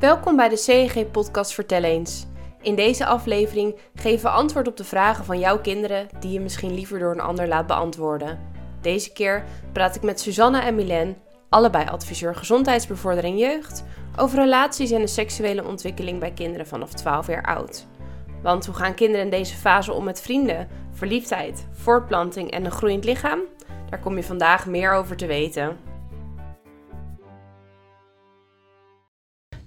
Welkom 0.00 0.36
bij 0.36 0.48
de 0.48 0.56
CEG 0.56 1.10
Podcast 1.10 1.54
Vertel 1.54 1.82
eens. 1.82 2.26
In 2.62 2.74
deze 2.74 3.06
aflevering 3.06 3.76
geven 3.94 4.24
we 4.24 4.36
antwoord 4.36 4.68
op 4.68 4.76
de 4.76 4.84
vragen 4.84 5.24
van 5.24 5.38
jouw 5.38 5.60
kinderen 5.60 6.08
die 6.20 6.32
je 6.32 6.40
misschien 6.40 6.74
liever 6.74 6.98
door 6.98 7.12
een 7.12 7.20
ander 7.20 7.48
laat 7.48 7.66
beantwoorden. 7.66 8.38
Deze 8.80 9.12
keer 9.12 9.44
praat 9.72 9.96
ik 9.96 10.02
met 10.02 10.20
Susanna 10.20 10.64
en 10.64 10.74
Milen, 10.74 11.16
allebei 11.48 11.86
adviseur 11.86 12.34
gezondheidsbevordering 12.34 13.38
jeugd, 13.38 13.84
over 14.16 14.38
relaties 14.38 14.90
en 14.90 15.00
de 15.00 15.06
seksuele 15.06 15.64
ontwikkeling 15.64 16.20
bij 16.20 16.32
kinderen 16.32 16.66
vanaf 16.66 16.92
12 16.92 17.26
jaar 17.26 17.44
oud. 17.44 17.86
Want 18.42 18.66
hoe 18.66 18.74
gaan 18.74 18.94
kinderen 18.94 19.24
in 19.24 19.30
deze 19.30 19.56
fase 19.56 19.92
om 19.92 20.04
met 20.04 20.20
vrienden, 20.20 20.68
verliefdheid, 20.92 21.66
voortplanting 21.72 22.50
en 22.50 22.64
een 22.64 22.70
groeiend 22.70 23.04
lichaam? 23.04 23.40
Daar 23.90 24.00
kom 24.00 24.16
je 24.16 24.22
vandaag 24.22 24.66
meer 24.66 24.92
over 24.92 25.16
te 25.16 25.26
weten. 25.26 25.85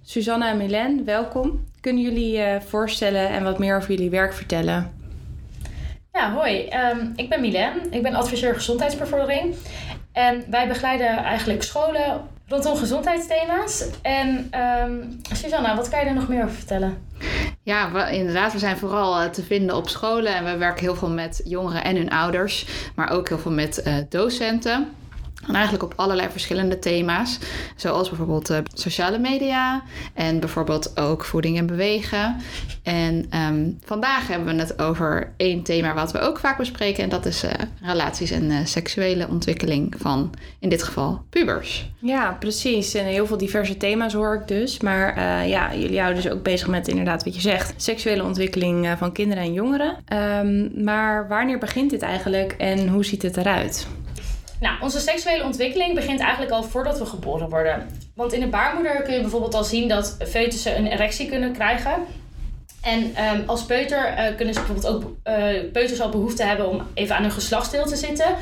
Susanna 0.09 0.49
en 0.49 0.57
Milen, 0.57 1.05
welkom. 1.05 1.65
Kunnen 1.81 2.03
jullie 2.03 2.31
je 2.31 2.53
uh, 2.55 2.61
voorstellen 2.67 3.29
en 3.29 3.43
wat 3.43 3.59
meer 3.59 3.75
over 3.75 3.89
jullie 3.89 4.09
werk 4.09 4.33
vertellen? 4.33 4.91
Ja, 6.11 6.33
hoi. 6.33 6.69
Um, 6.91 7.13
ik 7.15 7.29
ben 7.29 7.41
Milen. 7.41 7.91
Ik 7.91 8.03
ben 8.03 8.13
adviseur 8.15 8.55
gezondheidsbevordering. 8.55 9.55
En 10.11 10.43
wij 10.49 10.67
begeleiden 10.67 11.17
eigenlijk 11.17 11.63
scholen 11.63 12.21
rondom 12.47 12.75
gezondheidsthema's. 12.75 13.85
En 14.01 14.51
um, 14.83 15.19
Susanna, 15.33 15.75
wat 15.75 15.89
kan 15.89 15.99
je 15.99 16.05
er 16.05 16.13
nog 16.13 16.27
meer 16.27 16.43
over 16.43 16.55
vertellen? 16.55 16.97
Ja, 17.63 17.91
we, 17.91 18.15
inderdaad. 18.15 18.53
We 18.53 18.59
zijn 18.59 18.77
vooral 18.77 19.21
uh, 19.21 19.29
te 19.29 19.43
vinden 19.43 19.75
op 19.75 19.89
scholen. 19.89 20.35
En 20.35 20.45
we 20.45 20.57
werken 20.57 20.83
heel 20.83 20.95
veel 20.95 21.09
met 21.09 21.41
jongeren 21.43 21.83
en 21.83 21.95
hun 21.95 22.09
ouders. 22.09 22.65
Maar 22.95 23.11
ook 23.11 23.27
heel 23.27 23.39
veel 23.39 23.51
met 23.51 23.83
uh, 23.87 23.95
docenten. 24.09 24.87
En 25.49 25.55
eigenlijk 25.55 25.83
op 25.83 25.93
allerlei 25.95 26.29
verschillende 26.29 26.79
thema's. 26.79 27.39
Zoals 27.75 28.09
bijvoorbeeld 28.09 28.49
uh, 28.49 28.57
sociale 28.73 29.19
media 29.19 29.83
en 30.13 30.39
bijvoorbeeld 30.39 30.97
ook 30.97 31.25
voeding 31.25 31.57
en 31.57 31.65
bewegen. 31.65 32.35
En 32.83 33.25
um, 33.37 33.79
vandaag 33.85 34.27
hebben 34.27 34.55
we 34.55 34.61
het 34.61 34.81
over 34.81 35.33
één 35.37 35.63
thema 35.63 35.93
wat 35.93 36.11
we 36.11 36.19
ook 36.19 36.39
vaak 36.39 36.57
bespreken. 36.57 37.03
En 37.03 37.09
dat 37.09 37.25
is 37.25 37.43
uh, 37.43 37.49
relaties 37.81 38.31
en 38.31 38.43
uh, 38.43 38.57
seksuele 38.63 39.27
ontwikkeling 39.27 39.95
van, 39.97 40.33
in 40.59 40.69
dit 40.69 40.83
geval, 40.83 41.21
pubers. 41.29 41.89
Ja, 41.99 42.31
precies. 42.39 42.93
En 42.93 43.05
heel 43.05 43.25
veel 43.25 43.37
diverse 43.37 43.77
thema's 43.77 44.13
hoor 44.13 44.35
ik 44.35 44.47
dus. 44.47 44.79
Maar 44.79 45.47
ja, 45.47 45.75
jullie 45.75 45.99
houden 45.99 46.23
dus 46.23 46.31
ook 46.31 46.43
bezig 46.43 46.67
met 46.67 46.87
inderdaad 46.87 47.23
wat 47.23 47.35
je 47.35 47.41
zegt. 47.41 47.73
Seksuele 47.77 48.23
ontwikkeling 48.23 48.93
van 48.97 49.11
kinderen 49.11 49.43
en 49.43 49.53
jongeren. 49.53 49.95
Um, 50.13 50.83
maar 50.83 51.27
wanneer 51.27 51.57
begint 51.57 51.89
dit 51.89 52.01
eigenlijk 52.01 52.55
en 52.57 52.87
hoe 52.87 53.05
ziet 53.05 53.21
het 53.21 53.37
eruit? 53.37 53.87
Nou, 54.59 54.81
onze 54.81 54.99
seksuele 54.99 55.43
ontwikkeling 55.43 55.95
begint 55.95 56.19
eigenlijk 56.19 56.51
al 56.51 56.63
voordat 56.63 56.99
we 56.99 57.05
geboren 57.05 57.49
worden. 57.49 57.89
Want 58.15 58.33
in 58.33 58.39
de 58.39 58.47
baarmoeder 58.47 59.01
kun 59.01 59.13
je 59.13 59.21
bijvoorbeeld 59.21 59.53
al 59.53 59.63
zien 59.63 59.87
dat 59.87 60.17
foetussen 60.27 60.77
een 60.77 60.87
erectie 60.87 61.29
kunnen 61.29 61.53
krijgen. 61.53 61.93
En 62.81 63.03
um, 63.03 63.43
als 63.45 63.65
peuter 63.65 64.13
uh, 64.17 64.35
kunnen 64.35 64.53
ze 64.53 64.59
bijvoorbeeld 64.59 64.95
ook 64.95 65.03
uh, 65.03 65.71
peuters 65.71 66.01
al 66.01 66.09
behoefte 66.09 66.43
hebben 66.43 66.69
om 66.69 66.81
even 66.93 67.15
aan 67.15 67.21
hun 67.21 67.31
geslachtsdeel 67.31 67.85
te 67.85 67.95
zitten. 67.95 68.35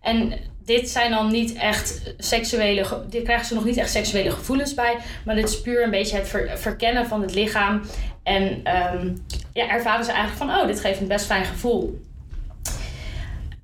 En 0.00 0.32
dit 0.64 0.88
zijn 0.88 1.10
dan 1.10 1.30
niet 1.30 1.54
echt 1.54 2.14
seksuele, 2.18 3.04
dit 3.08 3.22
krijgen 3.22 3.46
ze 3.46 3.54
nog 3.54 3.64
niet 3.64 3.76
echt 3.76 3.90
seksuele 3.90 4.30
gevoelens 4.30 4.74
bij. 4.74 4.96
Maar 5.24 5.34
dit 5.34 5.48
is 5.48 5.60
puur 5.60 5.82
een 5.82 5.90
beetje 5.90 6.16
het 6.16 6.28
ver, 6.28 6.50
verkennen 6.58 7.06
van 7.06 7.22
het 7.22 7.34
lichaam. 7.34 7.82
En 8.22 8.42
um, 8.94 9.24
ja, 9.52 9.68
ervaren 9.68 10.04
ze 10.04 10.12
eigenlijk 10.12 10.50
van, 10.50 10.60
oh, 10.60 10.66
dit 10.66 10.80
geeft 10.80 11.00
een 11.00 11.06
best 11.06 11.26
fijn 11.26 11.44
gevoel. 11.44 12.00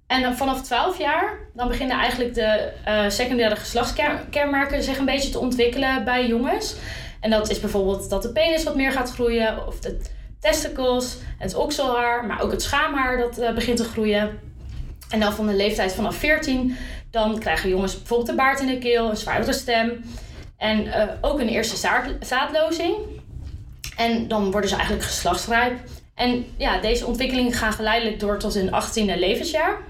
En 0.09 0.23
dan 0.23 0.37
vanaf 0.37 0.63
12 0.63 0.99
jaar, 0.99 1.39
dan 1.55 1.69
beginnen 1.69 1.97
eigenlijk 1.97 2.35
de 2.35 2.73
uh, 2.89 3.09
secundaire 3.09 3.57
geslachtskenmerken 3.57 4.83
zich 4.83 4.99
een 4.99 5.05
beetje 5.05 5.31
te 5.31 5.39
ontwikkelen 5.39 6.05
bij 6.05 6.27
jongens. 6.27 6.77
En 7.21 7.31
dat 7.31 7.51
is 7.51 7.61
bijvoorbeeld 7.61 8.11
dat 8.11 8.23
de 8.23 8.33
penis 8.33 8.65
wat 8.65 8.77
meer 8.77 8.93
gaat 8.93 9.13
groeien, 9.13 9.67
of 9.67 9.81
de 9.81 10.01
testicles, 10.41 11.17
het 11.39 11.55
okselhaar, 11.55 12.27
maar 12.27 12.41
ook 12.41 12.51
het 12.51 12.63
schaamhaar 12.63 13.19
dat 13.19 13.39
uh, 13.39 13.53
begint 13.55 13.77
te 13.77 13.85
groeien. 13.85 14.41
En 15.11 15.21
dan 15.21 15.33
van 15.33 15.47
de 15.47 15.55
leeftijd 15.55 15.93
vanaf 15.93 16.17
14, 16.17 16.77
dan 17.11 17.39
krijgen 17.39 17.69
jongens 17.69 17.97
bijvoorbeeld 17.97 18.29
een 18.29 18.37
baard 18.37 18.61
in 18.61 18.67
de 18.67 18.79
keel, 18.79 19.11
een 19.11 19.17
zwaardere 19.17 19.53
stem 19.53 20.05
en 20.57 20.85
uh, 20.85 21.03
ook 21.21 21.41
een 21.41 21.49
eerste 21.49 21.77
zaad, 21.77 22.05
zaadlozing. 22.21 22.95
En 23.97 24.29
dan 24.29 24.51
worden 24.51 24.71
ze 24.71 24.77
eigenlijk 24.77 25.07
geslachtsrijp. 25.07 25.79
En 26.15 26.47
ja, 26.57 26.81
deze 26.81 27.07
ontwikkelingen 27.07 27.53
gaan 27.53 27.73
geleidelijk 27.73 28.21
door 28.21 28.39
tot 28.39 28.55
hun 28.55 28.69
18e 28.69 29.19
levensjaar. 29.19 29.88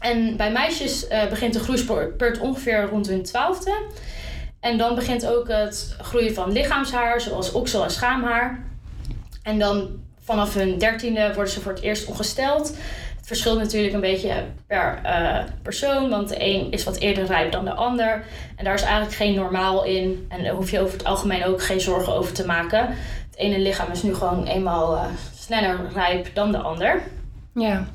En 0.00 0.36
bij 0.36 0.52
meisjes 0.52 1.08
uh, 1.08 1.26
begint 1.26 1.52
de 1.52 1.60
groeispurt 1.60 2.38
ongeveer 2.38 2.88
rond 2.90 3.06
hun 3.06 3.22
twaalfde. 3.22 3.82
En 4.60 4.78
dan 4.78 4.94
begint 4.94 5.26
ook 5.26 5.48
het 5.48 5.96
groeien 6.00 6.34
van 6.34 6.52
lichaamshaar, 6.52 7.20
zoals 7.20 7.52
oksel- 7.52 7.84
en 7.84 7.90
schaamhaar. 7.90 8.64
En 9.42 9.58
dan 9.58 9.88
vanaf 10.20 10.54
hun 10.54 10.78
dertiende 10.78 11.34
worden 11.34 11.52
ze 11.52 11.60
voor 11.60 11.72
het 11.72 11.82
eerst 11.82 12.06
ongesteld. 12.06 12.68
Het 13.16 13.26
verschilt 13.26 13.58
natuurlijk 13.58 13.94
een 13.94 14.00
beetje 14.00 14.44
per 14.66 15.00
uh, 15.04 15.38
persoon, 15.62 16.10
want 16.10 16.28
de 16.28 16.44
een 16.44 16.70
is 16.70 16.84
wat 16.84 16.98
eerder 16.98 17.24
rijp 17.24 17.52
dan 17.52 17.64
de 17.64 17.74
ander. 17.74 18.24
En 18.56 18.64
daar 18.64 18.74
is 18.74 18.82
eigenlijk 18.82 19.14
geen 19.14 19.34
normaal 19.34 19.84
in. 19.84 20.26
En 20.28 20.44
daar 20.44 20.54
hoef 20.54 20.70
je 20.70 20.80
over 20.80 20.92
het 20.92 21.04
algemeen 21.04 21.44
ook 21.44 21.62
geen 21.62 21.80
zorgen 21.80 22.14
over 22.14 22.32
te 22.32 22.46
maken. 22.46 22.88
Het 23.30 23.36
ene 23.36 23.58
lichaam 23.58 23.90
is 23.90 24.02
nu 24.02 24.14
gewoon 24.14 24.46
eenmaal 24.46 24.94
uh, 24.94 25.04
sneller 25.38 25.78
rijp 25.94 26.34
dan 26.34 26.52
de 26.52 26.58
ander. 26.58 27.02
Ja. 27.54 27.86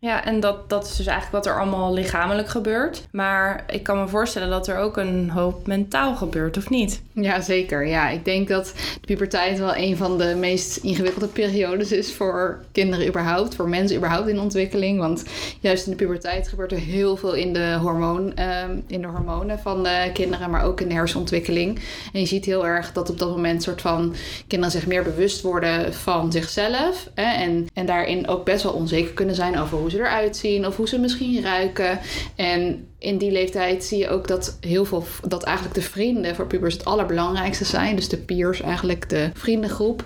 Ja, 0.00 0.24
en 0.24 0.40
dat, 0.40 0.70
dat 0.70 0.84
is 0.84 0.96
dus 0.96 1.06
eigenlijk 1.06 1.44
wat 1.44 1.54
er 1.54 1.60
allemaal 1.60 1.92
lichamelijk 1.92 2.48
gebeurt. 2.48 3.08
Maar 3.10 3.64
ik 3.70 3.82
kan 3.82 3.98
me 3.98 4.08
voorstellen 4.08 4.50
dat 4.50 4.68
er 4.68 4.78
ook 4.78 4.96
een 4.96 5.30
hoop 5.30 5.66
mentaal 5.66 6.16
gebeurt, 6.16 6.56
of 6.56 6.70
niet? 6.70 7.02
Ja, 7.12 7.40
zeker. 7.40 7.86
Ja, 7.86 8.08
ik 8.08 8.24
denk 8.24 8.48
dat 8.48 8.72
de 9.00 9.06
puberteit 9.06 9.58
wel 9.58 9.76
een 9.76 9.96
van 9.96 10.18
de 10.18 10.34
meest 10.38 10.76
ingewikkelde 10.76 11.26
periodes 11.26 11.92
is 11.92 12.12
voor 12.12 12.64
kinderen 12.72 13.06
überhaupt, 13.06 13.54
voor 13.54 13.68
mensen 13.68 13.96
überhaupt 13.96 14.28
in 14.28 14.40
ontwikkeling. 14.40 14.98
Want 14.98 15.24
juist 15.60 15.84
in 15.84 15.90
de 15.90 16.04
puberteit 16.04 16.48
gebeurt 16.48 16.72
er 16.72 16.78
heel 16.78 17.16
veel 17.16 17.34
in 17.34 17.52
de, 17.52 17.76
hormoon, 17.80 18.32
uh, 18.38 18.62
in 18.86 19.02
de 19.02 19.08
hormonen 19.08 19.58
van 19.58 19.82
de 19.82 20.10
kinderen, 20.12 20.50
maar 20.50 20.64
ook 20.64 20.80
in 20.80 20.88
de 20.88 20.94
hersenontwikkeling. 20.94 21.78
En 22.12 22.20
je 22.20 22.26
ziet 22.26 22.44
heel 22.44 22.66
erg 22.66 22.92
dat 22.92 23.10
op 23.10 23.18
dat 23.18 23.30
moment 23.30 23.62
soort 23.62 23.80
van 23.80 24.14
kinderen 24.46 24.72
zich 24.74 24.86
meer 24.86 25.02
bewust 25.02 25.42
worden 25.42 25.94
van 25.94 26.32
zichzelf. 26.32 27.08
Hè, 27.14 27.42
en, 27.42 27.66
en 27.74 27.86
daarin 27.86 28.28
ook 28.28 28.44
best 28.44 28.62
wel 28.62 28.72
onzeker 28.72 29.12
kunnen 29.12 29.34
zijn 29.34 29.58
over 29.58 29.78
hoe 29.78 29.87
ze 29.90 29.98
eruit 29.98 30.36
zien 30.36 30.66
of 30.66 30.76
hoe 30.76 30.88
ze 30.88 30.98
misschien 30.98 31.42
ruiken. 31.42 31.98
En 32.36 32.88
in 32.98 33.18
die 33.18 33.30
leeftijd 33.30 33.84
zie 33.84 33.98
je 33.98 34.08
ook 34.08 34.28
dat 34.28 34.56
heel 34.60 34.84
veel 34.84 35.04
dat 35.26 35.42
eigenlijk 35.42 35.76
de 35.76 35.82
vrienden 35.82 36.34
voor 36.34 36.46
pubers 36.46 36.74
het 36.74 36.84
allerbelangrijkste 36.84 37.64
zijn. 37.64 37.96
Dus 37.96 38.08
de 38.08 38.16
peers, 38.16 38.60
eigenlijk 38.60 39.08
de 39.08 39.30
vriendengroep. 39.34 40.04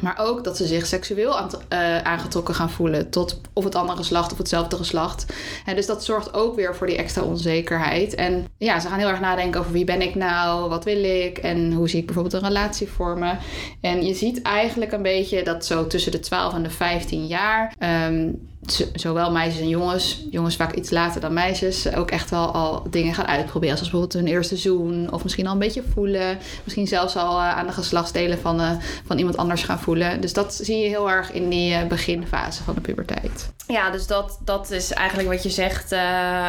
Maar 0.00 0.18
ook 0.18 0.44
dat 0.44 0.56
ze 0.56 0.66
zich 0.66 0.86
seksueel 0.86 1.38
uh, 1.38 1.98
aangetrokken 1.98 2.54
gaan 2.54 2.70
voelen 2.70 3.10
tot 3.10 3.40
of 3.52 3.64
het 3.64 3.74
andere 3.74 3.98
geslacht 3.98 4.32
of 4.32 4.38
hetzelfde 4.38 4.76
geslacht. 4.76 5.32
En 5.64 5.76
dus 5.76 5.86
dat 5.86 6.04
zorgt 6.04 6.34
ook 6.34 6.56
weer 6.56 6.76
voor 6.76 6.86
die 6.86 6.96
extra 6.96 7.22
onzekerheid. 7.22 8.14
En 8.14 8.46
ja, 8.58 8.80
ze 8.80 8.88
gaan 8.88 8.98
heel 8.98 9.08
erg 9.08 9.20
nadenken 9.20 9.60
over 9.60 9.72
wie 9.72 9.84
ben 9.84 10.02
ik 10.02 10.14
nou, 10.14 10.68
wat 10.68 10.84
wil 10.84 11.04
ik 11.04 11.38
en 11.38 11.72
hoe 11.72 11.88
zie 11.88 11.98
ik 11.98 12.06
bijvoorbeeld 12.06 12.42
een 12.42 12.48
relatie 12.48 12.88
vormen. 12.88 13.38
En 13.80 14.06
je 14.06 14.14
ziet 14.14 14.42
eigenlijk 14.42 14.92
een 14.92 15.02
beetje 15.02 15.42
dat 15.42 15.64
zo 15.64 15.86
tussen 15.86 16.12
de 16.12 16.20
12 16.20 16.54
en 16.54 16.62
de 16.62 16.70
15 16.70 17.26
jaar. 17.26 17.74
Um, 18.08 18.52
zowel 18.94 19.30
meisjes 19.30 19.60
en 19.60 19.68
jongens, 19.68 20.24
jongens 20.30 20.56
vaak 20.56 20.72
iets 20.72 20.90
later 20.90 21.20
dan 21.20 21.32
meisjes, 21.32 21.94
ook 21.94 22.10
echt 22.10 22.30
wel 22.30 22.52
al 22.52 22.86
dingen 22.90 23.14
gaan 23.14 23.26
uitproberen. 23.26 23.76
Zoals 23.76 23.90
bijvoorbeeld 23.92 24.24
hun 24.24 24.32
eerste 24.32 24.56
zoen, 24.56 25.12
of 25.12 25.22
misschien 25.22 25.46
al 25.46 25.52
een 25.52 25.58
beetje 25.58 25.82
voelen. 25.92 26.38
Misschien 26.64 26.86
zelfs 26.86 27.16
al 27.16 27.38
uh, 27.38 27.56
aan 27.56 27.66
de 27.66 27.72
geslachtsdelen 27.72 28.38
van, 28.38 28.60
uh, 28.60 28.70
van 29.06 29.18
iemand 29.18 29.36
anders 29.36 29.62
gaan 29.62 29.80
voelen. 29.80 30.20
Dus 30.20 30.32
dat 30.32 30.54
zie 30.54 30.78
je 30.78 30.88
heel 30.88 31.10
erg 31.10 31.32
in 31.32 31.48
die 31.48 31.70
uh, 31.70 31.86
beginfase 31.86 32.62
van 32.62 32.74
de 32.74 32.80
puberteit. 32.80 33.52
Ja, 33.66 33.90
dus 33.90 34.06
dat, 34.06 34.38
dat 34.44 34.70
is 34.70 34.92
eigenlijk 34.92 35.28
wat 35.28 35.42
je 35.42 35.50
zegt 35.50 35.94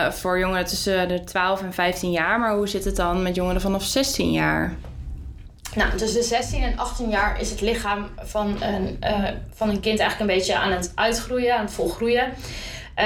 voor 0.09 0.39
jongeren 0.39 0.65
tussen 0.65 1.07
de 1.07 1.23
12 1.23 1.61
en 1.61 1.73
15 1.73 2.11
jaar. 2.11 2.39
Maar 2.39 2.55
hoe 2.55 2.67
zit 2.67 2.85
het 2.85 2.95
dan 2.95 3.21
met 3.21 3.35
jongeren 3.35 3.61
vanaf 3.61 3.83
16 3.83 4.31
jaar? 4.31 4.75
Nou, 5.75 5.97
tussen 5.97 6.19
de 6.19 6.27
16 6.27 6.63
en 6.63 6.77
18 6.77 7.09
jaar 7.09 7.39
is 7.39 7.49
het 7.49 7.61
lichaam 7.61 8.09
van 8.15 8.61
een, 8.61 8.97
uh, 9.03 9.29
van 9.53 9.69
een 9.69 9.79
kind 9.79 9.99
eigenlijk 9.99 10.19
een 10.19 10.37
beetje 10.37 10.57
aan 10.57 10.71
het 10.71 10.91
uitgroeien, 10.95 11.55
aan 11.55 11.65
het 11.65 11.73
volgroeien. 11.73 12.33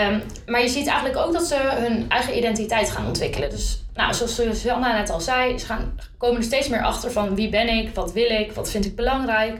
Um, 0.09 0.23
maar 0.45 0.61
je 0.61 0.67
ziet 0.67 0.87
eigenlijk 0.87 1.17
ook 1.17 1.33
dat 1.33 1.47
ze 1.47 1.55
hun 1.55 2.09
eigen 2.09 2.37
identiteit 2.37 2.91
gaan 2.91 3.07
ontwikkelen. 3.07 3.49
Dus 3.49 3.83
nou, 3.93 4.13
zoals 4.13 4.35
Susanna 4.35 4.97
net 4.97 5.09
al 5.09 5.21
zei, 5.21 5.59
ze 5.59 5.65
gaan, 5.65 5.99
komen 6.17 6.37
er 6.37 6.43
steeds 6.43 6.67
meer 6.67 6.83
achter 6.83 7.11
van 7.11 7.35
wie 7.35 7.49
ben 7.49 7.67
ik, 7.67 7.95
wat 7.95 8.13
wil 8.13 8.29
ik, 8.29 8.51
wat 8.51 8.71
vind 8.71 8.85
ik 8.85 8.95
belangrijk. 8.95 9.57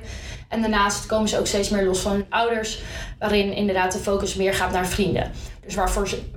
En 0.48 0.62
daarnaast 0.62 1.06
komen 1.06 1.30
ze 1.30 1.40
ook 1.40 1.48
steeds 1.48 1.70
meer 1.70 1.86
los 1.86 2.00
van 2.00 2.12
hun 2.12 2.26
ouders, 2.30 2.82
waarin 3.20 3.54
inderdaad 3.54 3.92
de 3.92 4.00
focus 4.00 4.36
meer 4.36 4.54
gaat 4.54 4.72
naar 4.72 4.88
vrienden. 4.88 5.32
Dus 5.66 5.76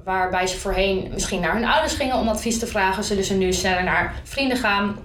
waarbij 0.04 0.46
ze 0.46 0.58
voorheen 0.58 1.10
misschien 1.12 1.40
naar 1.40 1.54
hun 1.54 1.64
ouders 1.64 1.94
gingen 1.94 2.16
om 2.16 2.28
advies 2.28 2.58
te 2.58 2.66
vragen, 2.66 3.04
zullen 3.04 3.24
ze 3.24 3.34
nu 3.34 3.52
sneller 3.52 3.84
naar 3.84 4.14
vrienden 4.24 4.56
gaan 4.56 4.96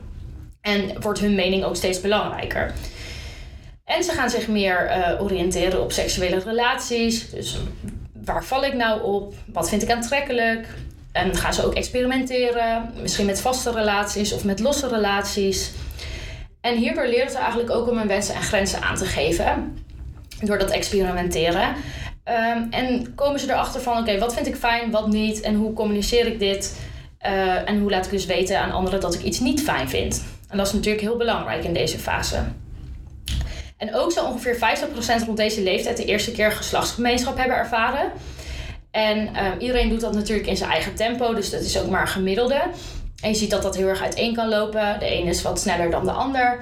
en 0.68 1.02
wordt 1.02 1.20
hun 1.20 1.36
mening 1.36 1.64
ook 1.64 1.76
steeds 1.76 2.02
belangrijker. 2.02 2.74
En 3.86 4.04
ze 4.04 4.12
gaan 4.12 4.30
zich 4.30 4.48
meer 4.48 4.98
uh, 4.98 5.22
oriënteren 5.22 5.82
op 5.82 5.92
seksuele 5.92 6.40
relaties. 6.40 7.30
Dus 7.30 7.58
waar 8.26 8.44
val 8.44 8.64
ik 8.64 8.74
nou 8.74 9.04
op? 9.04 9.34
Wat 9.46 9.70
vind 9.70 9.82
ik 9.82 9.92
aantrekkelijk? 9.92 10.68
En 11.12 11.36
gaan 11.36 11.54
ze 11.54 11.66
ook 11.66 11.74
experimenteren, 11.74 12.94
misschien 13.02 13.26
met 13.26 13.42
vaste 13.42 13.72
relaties 13.72 14.34
of 14.34 14.44
met 14.44 14.60
losse 14.60 14.88
relaties. 14.88 15.72
En 16.62 16.78
hierdoor 16.78 17.08
leren 17.08 17.32
ze 17.32 17.38
eigenlijk 17.38 17.70
ook 17.70 17.90
om 17.90 17.98
hun 17.98 18.08
wensen 18.08 18.36
en 18.36 18.42
grenzen 18.42 18.82
aan 18.82 18.96
te 18.96 19.06
geven. 19.06 19.78
Door 20.42 20.58
dat 20.58 20.72
experimenteren. 20.72 21.76
Ehm, 22.24 22.62
en 22.70 23.16
komen 23.16 23.40
ze 23.40 23.52
erachter 23.52 23.82
van, 23.82 23.98
oké, 23.98 24.20
wat 24.20 24.34
vind 24.34 24.48
ik 24.48 24.56
fijn, 24.56 24.92
wat 24.92 25.08
niet 25.08 25.42
en 25.42 25.56
hoe 25.56 25.74
communiceer 25.74 26.26
ik 26.26 26.40
dit? 26.40 26.80
Uh, 27.26 27.70
en 27.70 27.80
hoe 27.80 27.90
laat 27.90 28.06
ik 28.06 28.12
dus 28.12 28.26
weten 28.26 28.60
aan 28.60 28.72
anderen 28.72 29.00
dat 29.00 29.14
ik 29.14 29.24
iets 29.24 29.40
niet 29.40 29.62
fijn 29.62 29.90
vind? 29.90 30.24
En 30.48 30.58
dat 30.58 30.68
is 30.68 30.74
natuurlijk 30.74 31.04
heel 31.04 31.18
belangrijk 31.18 31.64
in 31.64 31.74
deze 31.74 32.00
fase. 32.00 32.44
En 33.78 33.96
ook 33.96 34.12
zal 34.12 34.32
ongeveer 34.32 34.56
50% 34.56 35.26
rond 35.26 35.38
deze 35.38 35.62
leeftijd 35.62 35.98
de 35.98 36.06
eerste 36.06 36.32
keer 36.32 36.52
geslachtsgemeenschap 36.52 37.38
hebben 37.38 37.58
ervaren. 37.58 38.12
En 38.92 39.18
uh, 39.18 39.52
iedereen 39.60 39.90
doet 39.90 40.02
dat 40.02 40.14
natuurlijk 40.14 40.48
in 40.48 40.58
zijn 40.58 40.72
eigen 40.72 40.96
tempo, 40.96 41.34
dus 41.34 41.50
dat 41.50 41.62
is 41.62 41.80
ook 41.80 41.90
maar 41.90 42.02
een 42.02 42.08
gemiddelde. 42.08 42.62
En 43.22 43.30
je 43.30 43.36
ziet 43.36 43.50
dat 43.50 43.62
dat 43.62 43.76
heel 43.76 43.88
erg 43.88 44.02
uiteen 44.02 44.36
kan 44.36 44.50
lopen. 44.50 45.00
De 45.00 45.20
een 45.20 45.26
is 45.26 45.42
wat 45.42 45.60
sneller 45.60 45.92
dan 45.92 46.06
de 46.06 46.12
ander. 46.12 46.60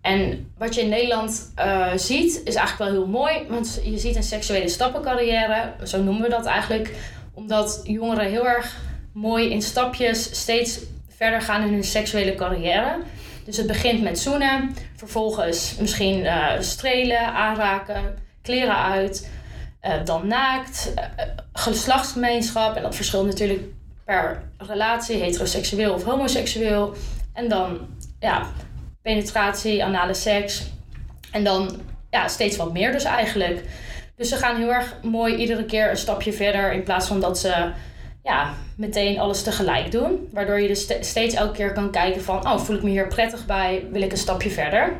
En 0.00 0.52
wat 0.58 0.74
je 0.74 0.80
in 0.80 0.88
Nederland 0.88 1.52
uh, 1.58 1.86
ziet, 1.96 2.40
is 2.44 2.54
eigenlijk 2.54 2.90
wel 2.90 3.00
heel 3.00 3.10
mooi. 3.10 3.46
Want 3.48 3.80
je 3.84 3.98
ziet 3.98 4.16
een 4.16 4.22
seksuele 4.22 4.68
stappencarrière, 4.68 5.74
zo 5.84 6.02
noemen 6.02 6.22
we 6.22 6.28
dat 6.28 6.46
eigenlijk. 6.46 6.94
Omdat 7.34 7.80
jongeren 7.84 8.30
heel 8.30 8.46
erg 8.46 8.76
mooi 9.12 9.50
in 9.50 9.62
stapjes 9.62 10.40
steeds 10.40 10.78
verder 11.08 11.40
gaan 11.40 11.62
in 11.62 11.72
hun 11.72 11.84
seksuele 11.84 12.34
carrière. 12.34 12.98
Dus 13.46 13.56
het 13.56 13.66
begint 13.66 14.02
met 14.02 14.18
zoenen, 14.18 14.74
vervolgens 14.96 15.76
misschien 15.80 16.18
uh, 16.18 16.50
strelen, 16.60 17.32
aanraken, 17.32 18.18
kleren 18.42 18.76
uit, 18.76 19.30
uh, 19.82 20.04
dan 20.04 20.26
naakt, 20.26 20.94
geslachtsgemeenschap. 21.52 22.76
En 22.76 22.82
dat 22.82 22.94
verschilt 22.94 23.26
natuurlijk 23.26 23.62
per 24.04 24.42
relatie, 24.58 25.16
heteroseksueel 25.16 25.94
of 25.94 26.04
homoseksueel. 26.04 26.94
En 27.32 27.48
dan 27.48 27.88
ja, 28.20 28.46
penetratie, 29.02 29.84
anale 29.84 30.14
seks. 30.14 30.62
En 31.30 31.44
dan 31.44 31.80
ja, 32.10 32.28
steeds 32.28 32.56
wat 32.56 32.72
meer 32.72 32.92
dus 32.92 33.04
eigenlijk. 33.04 33.64
Dus 34.16 34.28
ze 34.28 34.36
gaan 34.36 34.56
heel 34.56 34.72
erg 34.72 34.96
mooi 35.02 35.34
iedere 35.34 35.64
keer 35.64 35.90
een 35.90 35.96
stapje 35.96 36.32
verder 36.32 36.72
in 36.72 36.82
plaats 36.82 37.06
van 37.06 37.20
dat 37.20 37.38
ze 37.38 37.70
ja, 38.26 38.54
meteen 38.76 39.18
alles 39.18 39.42
tegelijk 39.42 39.90
doen. 39.90 40.28
Waardoor 40.32 40.60
je 40.60 40.68
dus 40.68 40.88
steeds 41.00 41.34
elke 41.34 41.52
keer 41.52 41.72
kan 41.72 41.90
kijken 41.90 42.22
van, 42.22 42.46
oh, 42.46 42.58
voel 42.58 42.76
ik 42.76 42.82
me 42.82 42.90
hier 42.90 43.08
prettig 43.08 43.46
bij, 43.46 43.84
wil 43.90 44.02
ik 44.02 44.12
een 44.12 44.18
stapje 44.18 44.50
verder. 44.50 44.92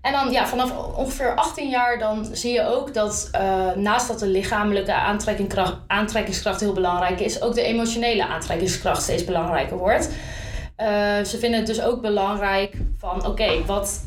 En 0.00 0.12
dan 0.12 0.32
ja, 0.32 0.46
vanaf 0.46 0.96
ongeveer 0.96 1.34
18 1.34 1.68
jaar 1.68 1.98
dan 1.98 2.28
zie 2.32 2.52
je 2.52 2.66
ook 2.66 2.94
dat 2.94 3.30
uh, 3.34 3.72
naast 3.74 4.08
dat 4.08 4.18
de 4.18 4.26
lichamelijke 4.26 4.92
aantrekkingskracht, 4.92 5.76
aantrekkingskracht 5.86 6.60
heel 6.60 6.72
belangrijk 6.72 7.20
is, 7.20 7.42
ook 7.42 7.54
de 7.54 7.62
emotionele 7.62 8.26
aantrekkingskracht 8.26 9.02
steeds 9.02 9.24
belangrijker 9.24 9.76
wordt. 9.76 10.06
Uh, 10.06 10.86
ze 11.24 11.38
vinden 11.38 11.58
het 11.58 11.66
dus 11.66 11.82
ook 11.82 12.00
belangrijk 12.00 12.74
van 12.98 13.26
oké, 13.26 13.64
wat, 13.66 14.00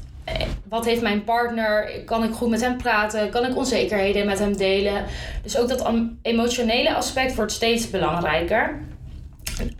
wat 0.69 0.85
heeft 0.85 1.01
mijn 1.01 1.23
partner? 1.23 2.01
Kan 2.05 2.23
ik 2.23 2.33
goed 2.33 2.49
met 2.49 2.61
hem 2.61 2.77
praten? 2.77 3.29
Kan 3.29 3.45
ik 3.45 3.55
onzekerheden 3.55 4.25
met 4.25 4.39
hem 4.39 4.57
delen? 4.57 5.03
Dus 5.43 5.57
ook 5.57 5.69
dat 5.69 5.91
emotionele 6.21 6.95
aspect 6.95 7.35
wordt 7.35 7.51
steeds 7.51 7.89
belangrijker. 7.89 8.79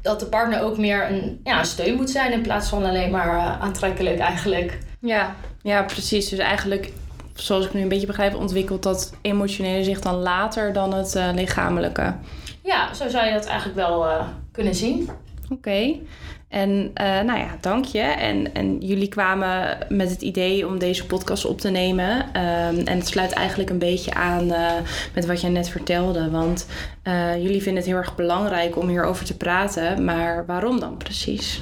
Dat 0.02 0.20
de 0.20 0.26
partner 0.26 0.62
ook 0.62 0.78
meer 0.78 1.12
een 1.12 1.40
ja, 1.44 1.64
steun 1.64 1.96
moet 1.96 2.10
zijn 2.10 2.32
in 2.32 2.42
plaats 2.42 2.70
van 2.70 2.86
alleen 2.86 3.12
maar 3.12 3.28
uh, 3.28 3.62
aantrekkelijk 3.62 4.20
eigenlijk. 4.20 4.78
Ja, 5.00 5.36
ja, 5.62 5.84
precies. 5.84 6.30
Dus 6.30 6.40
eigenlijk, 6.40 6.92
zoals 7.34 7.66
ik 7.66 7.74
nu 7.74 7.82
een 7.82 7.88
beetje 7.88 8.08
begrijp, 8.08 8.36
ontwikkelt 8.36 8.84
dat 8.84 9.14
emotionele 9.22 9.84
zich 9.84 10.00
dan 10.00 10.16
later 10.16 10.74
dan 10.74 10.94
het 10.94 11.16
uh, 11.16 11.30
lichamelijke. 11.34 12.16
Ja, 12.64 12.94
zo 12.94 13.10
zou 13.10 13.26
je 13.26 13.34
dat 13.34 13.46
eigenlijk 13.46 13.78
wel 13.78 14.06
uh, 14.06 14.28
kunnen 14.52 14.76
zien. 14.76 15.10
Oké. 15.44 15.54
Okay. 15.54 16.02
En 16.50 16.70
uh, 16.70 17.22
nou 17.22 17.40
ja, 17.40 17.58
dank 17.62 17.86
je. 17.86 18.00
En, 18.00 18.54
en 18.54 18.78
jullie 18.80 19.08
kwamen 19.08 19.78
met 19.90 20.10
het 20.10 20.22
idee 20.22 20.68
om 20.68 20.80
deze 20.80 21.06
podcast 21.06 21.46
op 21.46 21.60
te 21.60 21.70
nemen. 21.70 22.18
Um, 22.18 22.78
en 22.86 22.98
het 22.98 23.08
sluit 23.08 23.32
eigenlijk 23.32 23.70
een 23.70 23.80
beetje 23.80 24.14
aan 24.14 24.44
uh, 24.44 24.72
met 25.14 25.26
wat 25.26 25.42
jij 25.42 25.50
net 25.50 25.70
vertelde. 25.70 26.30
Want 26.30 26.68
uh, 27.04 27.36
jullie 27.36 27.62
vinden 27.62 27.76
het 27.76 27.92
heel 27.92 28.00
erg 28.00 28.16
belangrijk 28.16 28.78
om 28.78 28.88
hierover 28.88 29.26
te 29.26 29.38
praten. 29.38 30.04
Maar 30.04 30.46
waarom 30.46 30.80
dan 30.80 30.98
precies? 30.98 31.62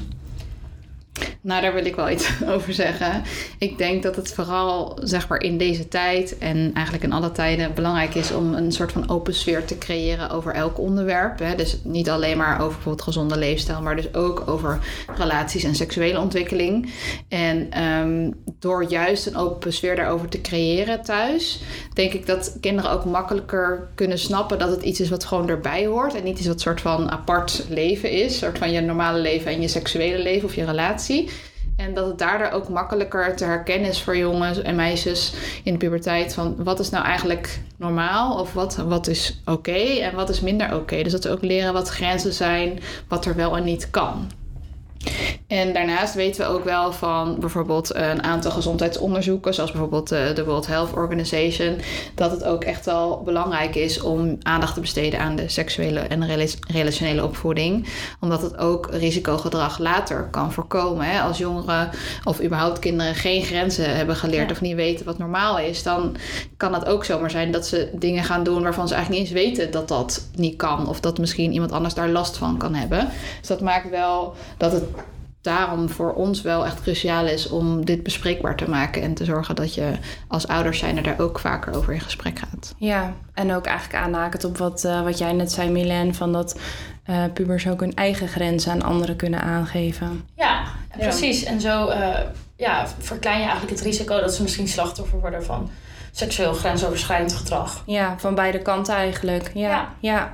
Nou, 1.42 1.62
daar 1.62 1.74
wil 1.74 1.86
ik 1.86 1.96
wel 1.96 2.10
iets 2.10 2.30
over 2.54 2.74
zeggen. 2.74 3.24
Ik 3.58 3.78
denk 3.78 4.04
dat 4.04 4.16
het 4.16 4.34
vooral 4.34 4.98
zeg 5.04 5.28
maar, 5.28 5.42
in 5.42 5.58
deze 5.58 5.88
tijd 5.88 6.38
en 6.38 6.72
eigenlijk 6.74 7.06
in 7.06 7.12
alle 7.12 7.32
tijden 7.32 7.74
belangrijk 7.74 8.16
is 8.16 8.32
om 8.32 8.54
een 8.54 8.72
soort 8.72 8.92
van 8.92 9.10
open 9.10 9.34
sfeer 9.34 9.66
te 9.66 9.78
creëren 9.78 10.30
over 10.30 10.54
elk 10.54 10.80
onderwerp. 10.80 11.40
Hè. 11.40 11.56
Dus 11.56 11.78
niet 11.84 12.10
alleen 12.10 12.38
maar 12.38 12.56
over 12.60 12.74
bijvoorbeeld 12.74 13.02
gezonde 13.02 13.38
leefstijl, 13.38 13.82
maar 13.82 13.96
dus 13.96 14.14
ook 14.14 14.44
over 14.46 14.80
relaties 15.18 15.64
en 15.64 15.76
seksuele 15.76 16.20
ontwikkeling. 16.20 16.94
En 17.28 17.84
um, 17.84 18.34
door 18.60 18.90
juist 18.90 19.26
een 19.26 19.36
open 19.36 19.74
sfeer 19.74 19.96
daarover 19.96 20.30
te 20.30 20.42
creëren 20.42 21.04
thuis, 21.04 21.62
denk 21.94 22.14
ik 22.14 22.26
dat 22.26 22.58
kinderen 22.62 22.92
ook 22.92 23.06
makkelijker 23.06 23.88
kunnen 23.96 24.20
snappen 24.20 24.60
dat 24.60 24.70
het 24.70 24.84
iets 24.84 25.00
is 25.00 25.10
wat 25.10 25.26
gewoon 25.26 25.50
erbij 25.50 25.86
hoort 25.86 26.16
en 26.16 26.24
niet 26.24 26.38
iets 26.38 26.48
wat 26.48 26.62
soort 26.62 26.82
van 26.82 27.12
apart 27.12 27.66
leven 27.70 28.12
is, 28.12 28.24
een 28.24 28.40
soort 28.40 28.58
van 28.58 28.72
je 28.72 28.82
normale 28.82 29.20
leven 29.20 29.52
en 29.52 29.62
je 29.62 29.68
seksuele 29.68 30.24
leven 30.24 30.48
of 30.48 30.56
je 30.56 30.66
relatie. 30.66 31.04
En 31.78 31.94
dat 31.94 32.08
het 32.08 32.18
daardoor 32.18 32.50
ook 32.50 32.70
makkelijker 32.70 33.36
te 33.36 33.46
herkennen 33.46 33.90
is 33.90 34.02
voor 34.02 34.18
jongens 34.18 34.62
en 34.62 34.76
meisjes 34.76 35.34
in 35.64 35.72
de 35.72 35.80
puberteit 35.80 36.34
van 36.34 36.64
wat 36.64 36.80
is 36.80 36.90
nou 36.90 37.06
eigenlijk 37.06 37.60
normaal 37.78 38.40
of 38.40 38.54
wat, 38.54 38.76
wat 38.76 39.08
is 39.08 39.42
oké 39.46 39.72
en 39.78 40.16
wat 40.16 40.30
is 40.30 40.42
minder 40.42 40.76
oké. 40.76 41.04
Dus 41.04 41.12
dat 41.12 41.22
ze 41.22 41.30
ook 41.30 41.42
leren 41.42 41.74
wat 41.74 41.90
grenzen 41.90 42.34
zijn, 42.34 42.80
wat 43.08 43.26
er 43.26 43.36
wel 43.36 43.58
en 43.58 43.64
niet 43.64 43.90
kan. 43.90 44.28
En 45.48 45.74
daarnaast 45.74 46.14
weten 46.14 46.42
we 46.42 46.54
ook 46.54 46.64
wel 46.64 46.92
van 46.92 47.40
bijvoorbeeld 47.40 47.96
een 47.96 48.24
aantal 48.24 48.52
gezondheidsonderzoeken, 48.52 49.54
zoals 49.54 49.72
bijvoorbeeld 49.72 50.08
de 50.10 50.44
World 50.46 50.68
Health 50.68 50.94
Organization, 50.94 51.78
dat 52.16 52.32
het 52.32 52.44
ook 52.44 52.64
echt 52.64 52.86
wel 52.86 53.22
belangrijk 53.24 53.76
is 53.76 54.02
om 54.02 54.38
aandacht 54.42 54.74
te 54.74 54.80
besteden 54.80 55.20
aan 55.20 55.36
de 55.36 55.50
seksuele 55.50 56.00
en 56.00 56.50
relationele 56.68 57.24
opvoeding. 57.24 57.88
Omdat 58.20 58.42
het 58.42 58.58
ook 58.58 58.88
risicogedrag 58.92 59.80
later 59.80 60.28
kan 60.32 60.52
voorkomen. 60.52 61.06
Hè? 61.06 61.22
Als 61.22 61.38
jongeren 61.38 61.90
of 62.24 62.42
überhaupt 62.42 62.80
kinderen 62.80 63.16
geen 63.16 63.44
grenzen 63.44 63.96
hebben 63.96 64.16
geleerd 64.16 64.50
ja. 64.50 64.56
of 64.56 64.62
niet 64.62 64.76
weten 64.76 65.06
wat 65.06 65.18
normaal 65.18 65.60
is, 65.60 65.84
dan 65.84 66.16
kan 66.58 66.74
het 66.74 66.86
ook 66.86 67.06
zomaar 67.06 67.32
zijn 67.32 67.52
dat 67.52 67.68
ze 67.68 67.90
dingen 67.94 68.24
gaan 68.24 68.44
doen 68.44 68.64
waarvan 68.64 68.88
ze 68.88 68.94
eigenlijk 68.94 69.24
niet 69.24 69.34
eens 69.34 69.46
weten 69.46 69.72
dat 69.72 69.88
dat 69.88 70.28
niet 70.36 70.56
kan. 70.56 70.88
Of 70.88 71.00
dat 71.00 71.18
misschien 71.18 71.52
iemand 71.54 71.72
anders 71.72 71.94
daar 71.94 72.10
last 72.10 72.38
van 72.38 72.58
kan 72.58 72.74
hebben. 72.74 73.10
Dus 73.40 73.48
dat 73.48 73.62
maakt 73.62 73.90
wel 73.90 74.36
dat 74.58 74.72
het 74.72 74.84
daarom 75.46 75.90
voor 75.90 76.14
ons 76.14 76.42
wel 76.42 76.66
echt 76.66 76.82
cruciaal 76.82 77.26
is 77.26 77.50
om 77.50 77.86
dit 77.86 78.04
bespreekbaar 78.04 78.56
te 78.56 78.70
maken 78.70 79.02
en 79.02 79.14
te 79.14 79.26
zorgen 79.26 79.56
dat 79.56 79.74
je 79.74 79.92
als 80.28 80.48
ouders 80.48 80.80
zijn 80.80 80.98
er 80.98 81.04
daar 81.04 81.20
ook 81.20 81.40
vaker 81.40 81.76
over 81.76 81.94
in 81.94 82.00
gesprek 82.00 82.40
gaat. 82.40 82.76
Ja, 82.78 83.14
en 83.34 83.54
ook 83.54 83.66
eigenlijk 83.66 84.04
aanhakend 84.04 84.44
op 84.44 84.58
wat, 84.58 84.84
uh, 84.84 85.04
wat 85.04 85.18
jij 85.18 85.34
net 85.34 85.52
zei, 85.52 85.70
Milen, 85.70 86.16
van 86.16 86.34
dat 86.34 86.60
uh, 87.10 87.24
pubers 87.34 87.68
ook 87.68 87.80
hun 87.80 87.96
eigen 87.96 88.28
grenzen 88.28 88.72
aan 88.72 88.82
anderen 88.82 89.16
kunnen 89.16 89.42
aangeven. 89.42 90.28
Ja, 90.36 90.64
precies. 90.98 91.44
En 91.44 91.62
zo 91.62 91.90
uh, 91.90 92.18
ja, 92.56 92.88
verklein 93.00 93.38
je 93.38 93.44
eigenlijk 93.44 93.76
het 93.76 93.86
risico 93.86 94.20
dat 94.20 94.34
ze 94.34 94.42
misschien 94.42 94.68
slachtoffer 94.68 95.20
worden 95.20 95.44
van 95.44 95.70
seksueel 96.16 96.54
grensoverschrijdend 96.54 97.34
gedrag. 97.34 97.84
Ja, 97.86 98.16
van 98.18 98.36
beide 98.36 98.60
kanten 98.60 98.96
eigenlijk. 98.96 99.52
Ja, 99.54 99.70
ja. 99.70 99.90
ja. 100.00 100.34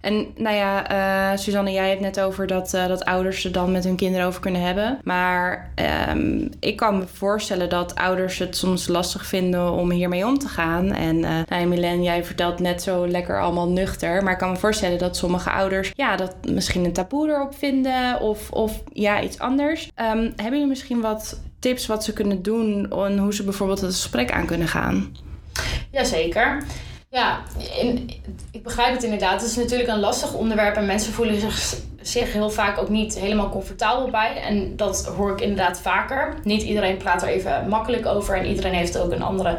En 0.00 0.26
nou 0.36 0.56
ja, 0.56 0.92
uh, 1.32 1.38
Suzanne, 1.38 1.72
jij 1.72 1.88
hebt 1.88 2.00
net 2.00 2.20
over 2.20 2.46
dat, 2.46 2.74
uh, 2.74 2.86
dat 2.86 3.04
ouders 3.04 3.44
er 3.44 3.52
dan 3.52 3.72
met 3.72 3.84
hun 3.84 3.96
kinderen 3.96 4.26
over 4.26 4.40
kunnen 4.40 4.60
hebben. 4.60 4.98
Maar 5.04 5.72
um, 6.08 6.48
ik 6.60 6.76
kan 6.76 6.98
me 6.98 7.06
voorstellen 7.06 7.68
dat 7.68 7.94
ouders 7.94 8.38
het 8.38 8.56
soms 8.56 8.86
lastig 8.88 9.26
vinden 9.26 9.72
om 9.72 9.90
hiermee 9.90 10.26
om 10.26 10.38
te 10.38 10.48
gaan. 10.48 10.92
En 10.92 11.16
uh, 11.16 11.30
nou, 11.48 11.66
Milen, 11.66 12.02
jij 12.02 12.24
vertelt 12.24 12.58
net 12.58 12.82
zo 12.82 13.08
lekker 13.08 13.40
allemaal 13.40 13.68
nuchter. 13.68 14.22
Maar 14.22 14.32
ik 14.32 14.38
kan 14.38 14.50
me 14.50 14.56
voorstellen 14.56 14.98
dat 14.98 15.16
sommige 15.16 15.50
ouders 15.50 15.92
ja, 15.94 16.16
dat 16.16 16.34
misschien 16.50 16.84
een 16.84 16.92
taboe 16.92 17.28
erop 17.28 17.54
vinden 17.54 18.20
of, 18.20 18.50
of 18.50 18.82
ja, 18.92 19.22
iets 19.22 19.38
anders. 19.38 19.90
Um, 19.96 20.18
hebben 20.18 20.52
jullie 20.52 20.66
misschien 20.66 21.00
wat 21.00 21.40
tips 21.58 21.86
wat 21.86 22.04
ze 22.04 22.12
kunnen 22.12 22.42
doen 22.42 22.90
en 22.90 23.18
hoe 23.18 23.34
ze 23.34 23.44
bijvoorbeeld 23.44 23.80
het 23.80 23.94
gesprek 23.94 24.30
aan 24.30 24.46
kunnen 24.46 24.68
gaan? 24.68 25.16
Jazeker. 25.90 26.62
Ja, 27.10 27.40
in, 27.80 28.10
ik 28.50 28.62
begrijp 28.62 28.94
het 28.94 29.02
inderdaad. 29.02 29.40
Het 29.40 29.50
is 29.50 29.56
natuurlijk 29.56 29.90
een 29.90 30.00
lastig 30.00 30.32
onderwerp 30.32 30.76
en 30.76 30.86
mensen 30.86 31.12
voelen 31.12 31.40
zich, 31.40 31.74
zich 32.00 32.32
heel 32.32 32.50
vaak 32.50 32.78
ook 32.78 32.88
niet 32.88 33.18
helemaal 33.18 33.50
comfortabel 33.50 34.10
bij. 34.10 34.36
En 34.42 34.76
dat 34.76 35.06
hoor 35.16 35.32
ik 35.32 35.40
inderdaad 35.40 35.80
vaker. 35.80 36.34
Niet 36.42 36.62
iedereen 36.62 36.96
praat 36.96 37.22
er 37.22 37.28
even 37.28 37.68
makkelijk 37.68 38.06
over 38.06 38.36
en 38.36 38.46
iedereen 38.46 38.74
heeft 38.74 38.98
ook 38.98 39.12
een 39.12 39.22
andere 39.22 39.58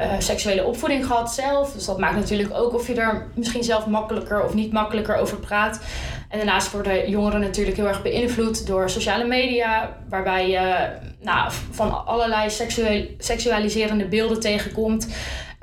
uh, 0.00 0.12
seksuele 0.18 0.64
opvoeding 0.64 1.06
gehad 1.06 1.34
zelf. 1.34 1.72
Dus 1.72 1.84
dat 1.84 1.98
maakt 1.98 2.16
natuurlijk 2.16 2.54
ook 2.54 2.74
of 2.74 2.86
je 2.86 2.94
er 2.94 3.26
misschien 3.34 3.64
zelf 3.64 3.86
makkelijker 3.86 4.44
of 4.44 4.54
niet 4.54 4.72
makkelijker 4.72 5.16
over 5.16 5.36
praat. 5.36 5.80
En 6.28 6.38
daarnaast 6.38 6.70
worden 6.70 7.10
jongeren 7.10 7.40
natuurlijk 7.40 7.76
heel 7.76 7.88
erg 7.88 8.02
beïnvloed 8.02 8.66
door 8.66 8.90
sociale 8.90 9.24
media, 9.24 9.96
waarbij 10.08 10.50
je 10.50 10.90
nou, 11.20 11.52
van 11.70 12.06
allerlei 12.06 12.50
seksueel, 12.50 13.06
seksualiserende 13.18 14.04
beelden 14.04 14.40
tegenkomt. 14.40 15.08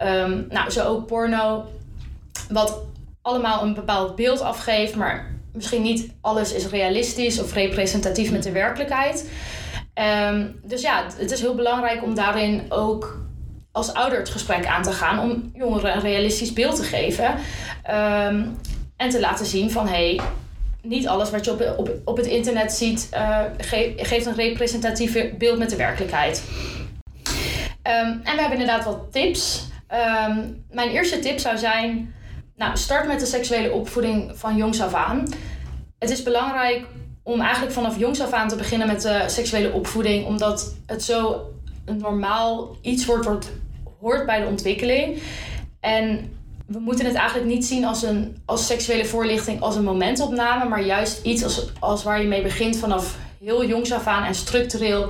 Um, 0.03 0.45
nou, 0.50 0.69
zo 0.69 0.88
ook 0.88 1.07
porno, 1.07 1.65
wat 2.50 2.81
allemaal 3.21 3.63
een 3.63 3.74
bepaald 3.74 4.15
beeld 4.15 4.41
afgeeft, 4.41 4.95
maar 4.95 5.31
misschien 5.53 5.81
niet 5.81 6.12
alles 6.21 6.53
is 6.53 6.67
realistisch 6.67 7.41
of 7.41 7.53
representatief 7.53 8.31
met 8.31 8.43
de 8.43 8.51
werkelijkheid. 8.51 9.29
Ehm, 9.93 10.48
dus 10.63 10.81
ja, 10.81 11.05
het 11.17 11.31
is 11.31 11.41
heel 11.41 11.55
belangrijk 11.55 12.03
om 12.03 12.15
daarin 12.15 12.65
ook 12.69 13.19
als 13.79 13.93
ouder 13.93 14.19
het 14.19 14.29
gesprek 14.29 14.65
aan 14.65 14.83
te 14.83 14.91
gaan 14.91 15.19
om 15.19 15.51
jongeren 15.53 15.95
een 15.95 16.01
realistisch 16.01 16.53
beeld 16.53 16.75
te 16.75 16.83
geven. 16.83 17.36
Ehm, 17.83 18.45
en 18.98 19.09
te 19.09 19.19
laten 19.19 19.45
zien 19.45 19.71
van 19.71 19.88
hé, 19.88 20.15
hey, 20.15 20.19
niet 20.81 21.07
alles 21.07 21.29
wat 21.29 21.45
je 21.45 21.51
op, 21.51 21.74
op, 21.77 21.91
op 22.05 22.17
het 22.17 22.25
internet 22.25 22.71
ziet 22.71 23.09
uh, 23.13 23.39
geeft 23.98 24.25
een 24.25 24.36
representatief 24.36 25.38
beeld 25.38 25.57
met 25.57 25.69
de 25.69 25.75
werkelijkheid. 25.75 26.43
Um, 27.83 28.21
en 28.24 28.36
we 28.36 28.41
hebben 28.41 28.59
inderdaad 28.59 28.86
wat 28.86 29.12
tips. 29.12 29.67
Um, 30.27 30.63
mijn 30.71 30.89
eerste 30.89 31.19
tip 31.19 31.39
zou 31.39 31.57
zijn: 31.57 32.13
nou, 32.55 32.77
start 32.77 33.07
met 33.07 33.19
de 33.19 33.25
seksuele 33.25 33.71
opvoeding 33.71 34.31
van 34.36 34.55
jongs 34.55 34.81
af 34.81 34.93
aan. 34.93 35.27
Het 36.00 36.09
is 36.09 36.24
belangrijk 36.24 36.86
om 37.24 37.41
eigenlijk 37.41 37.74
vanaf 37.74 38.00
jongs 38.00 38.21
af 38.21 38.31
aan 38.31 38.48
te 38.48 38.55
beginnen 38.55 38.88
met 38.88 39.01
de 39.01 39.24
seksuele 39.27 39.71
opvoeding, 39.71 40.25
omdat 40.25 40.75
het 40.86 41.03
zo 41.03 41.50
een 41.86 41.98
normaal 41.98 42.77
iets 42.81 43.05
wordt 43.05 43.25
hoort 44.00 44.25
bij 44.25 44.39
de 44.39 44.48
ontwikkeling. 44.48 45.22
En 45.79 46.38
we 46.68 46.79
moeten 46.79 47.06
het 47.06 47.15
eigenlijk 47.15 47.48
niet 47.50 47.65
zien 47.65 47.86
als, 47.86 48.03
een, 48.03 48.41
als 48.46 48.65
seksuele 48.65 49.06
voorlichting, 49.06 49.62
als 49.62 49.75
een 49.75 49.84
momentopname, 49.84 50.70
maar 50.70 50.86
juist 50.86 51.25
iets 51.25 51.44
als, 51.44 51.68
als 51.79 52.03
waar 52.03 52.22
je 52.22 52.27
mee 52.27 52.41
begint 52.41 52.77
vanaf 52.77 53.18
heel 53.44 53.65
jongs 53.65 53.91
af 53.91 54.08
aan 54.08 54.24
en 54.24 54.36
structureel 54.36 55.10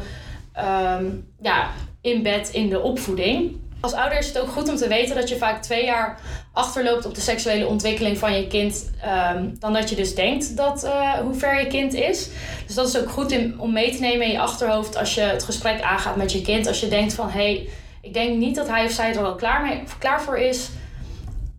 um, 0.57 1.27
ja, 1.41 1.69
in 2.01 2.23
bed 2.23 2.49
in 2.49 2.69
de 2.69 2.81
opvoeding. 2.81 3.57
Als 3.81 3.93
ouder 3.93 4.17
is 4.17 4.27
het 4.27 4.39
ook 4.39 4.49
goed 4.49 4.69
om 4.69 4.75
te 4.75 4.87
weten 4.87 5.15
dat 5.15 5.29
je 5.29 5.37
vaak 5.37 5.61
twee 5.61 5.85
jaar 5.85 6.19
achterloopt 6.53 7.05
op 7.05 7.15
de 7.15 7.21
seksuele 7.21 7.67
ontwikkeling 7.67 8.17
van 8.17 8.33
je 8.33 8.47
kind, 8.47 8.91
um, 9.35 9.55
dan 9.59 9.73
dat 9.73 9.89
je 9.89 9.95
dus 9.95 10.15
denkt 10.15 10.57
dat 10.57 10.83
uh, 10.83 11.13
hoe 11.13 11.33
ver 11.33 11.59
je 11.59 11.67
kind 11.67 11.93
is. 11.93 12.29
Dus 12.65 12.75
dat 12.75 12.87
is 12.87 12.97
ook 12.97 13.09
goed 13.09 13.37
om 13.57 13.73
mee 13.73 13.91
te 13.91 14.01
nemen 14.01 14.25
in 14.25 14.31
je 14.31 14.39
achterhoofd 14.39 14.97
als 14.97 15.15
je 15.15 15.21
het 15.21 15.43
gesprek 15.43 15.81
aangaat 15.81 16.15
met 16.15 16.31
je 16.31 16.41
kind. 16.41 16.67
Als 16.67 16.79
je 16.79 16.87
denkt 16.87 17.13
van 17.13 17.29
hé, 17.29 17.53
hey, 17.53 17.69
ik 18.01 18.13
denk 18.13 18.37
niet 18.37 18.55
dat 18.55 18.67
hij 18.67 18.85
of 18.85 18.91
zij 18.91 19.15
er 19.15 19.23
al 19.23 19.35
klaar, 19.35 19.61
mee, 19.61 19.83
klaar 19.99 20.21
voor 20.21 20.37
is. 20.37 20.69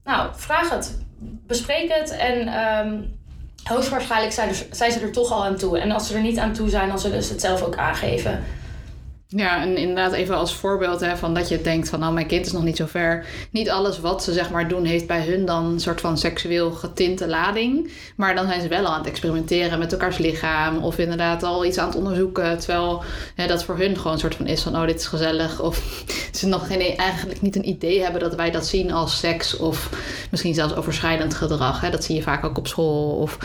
Nou, 0.05 0.31
vraag 0.35 0.71
het. 0.71 0.99
Bespreek 1.47 1.93
het 1.93 2.11
en 2.11 2.49
um, 2.87 3.19
hoogstwaarschijnlijk 3.65 4.33
zijn, 4.33 4.55
zijn 4.71 4.93
ze 4.93 5.01
er 5.01 5.13
toch 5.13 5.33
al 5.33 5.45
aan 5.45 5.57
toe. 5.57 5.79
En 5.79 5.91
als 5.91 6.07
ze 6.07 6.15
er 6.15 6.21
niet 6.21 6.39
aan 6.39 6.53
toe 6.53 6.69
zijn, 6.69 6.89
dan 6.89 6.99
zullen 6.99 7.23
ze 7.23 7.33
het 7.33 7.41
zelf 7.41 7.63
ook 7.63 7.77
aangeven. 7.77 8.45
Ja, 9.37 9.63
en 9.63 9.77
inderdaad 9.77 10.13
even 10.13 10.37
als 10.37 10.55
voorbeeld 10.55 11.01
hè, 11.01 11.17
van 11.17 11.35
dat 11.35 11.49
je 11.49 11.63
denkt 11.63 11.89
van 11.89 12.01
nou 12.01 12.13
mijn 12.13 12.27
kind 12.27 12.47
is 12.47 12.53
nog 12.53 12.65
niet 12.65 12.77
zo 12.77 12.87
ver. 12.87 13.27
Niet 13.51 13.71
alles 13.71 14.01
wat 14.01 14.25
ze 14.25 14.33
zeg 14.33 14.51
maar 14.51 14.69
doen 14.69 14.85
heeft 14.85 15.07
bij 15.07 15.27
hun 15.27 15.45
dan 15.45 15.65
een 15.65 15.81
soort 15.81 16.01
van 16.01 16.19
seksueel 16.19 16.71
getinte 16.71 17.29
lading. 17.29 17.93
Maar 18.17 18.35
dan 18.35 18.47
zijn 18.47 18.61
ze 18.61 18.69
wel 18.69 18.87
aan 18.87 18.99
het 18.99 19.09
experimenteren 19.09 19.79
met 19.79 19.93
elkaars 19.93 20.19
lichaam. 20.19 20.79
Of 20.79 20.99
inderdaad 20.99 21.43
al 21.43 21.65
iets 21.65 21.79
aan 21.79 21.87
het 21.87 21.97
onderzoeken. 21.97 22.59
Terwijl 22.59 23.03
hè, 23.35 23.47
dat 23.47 23.65
voor 23.65 23.79
hun 23.79 23.97
gewoon 23.97 24.13
een 24.13 24.19
soort 24.19 24.35
van 24.35 24.47
is 24.47 24.63
van 24.63 24.77
oh 24.77 24.87
dit 24.87 25.01
is 25.01 25.07
gezellig. 25.07 25.61
Of 25.61 26.05
ze 26.39 26.47
nog 26.47 26.67
geen, 26.67 26.97
eigenlijk 26.97 27.41
niet 27.41 27.57
een 27.57 27.69
idee 27.69 28.03
hebben 28.03 28.21
dat 28.21 28.35
wij 28.35 28.51
dat 28.51 28.67
zien 28.67 28.93
als 28.93 29.19
seks. 29.19 29.57
Of 29.57 29.91
misschien 30.31 30.55
zelfs 30.55 30.75
overschrijdend 30.75 31.35
gedrag. 31.35 31.81
Hè. 31.81 31.91
Dat 31.91 32.05
zie 32.05 32.17
je 32.17 32.23
vaak 32.23 32.45
ook 32.45 32.59
op 32.59 32.67
school. 32.67 33.17
Of 33.17 33.39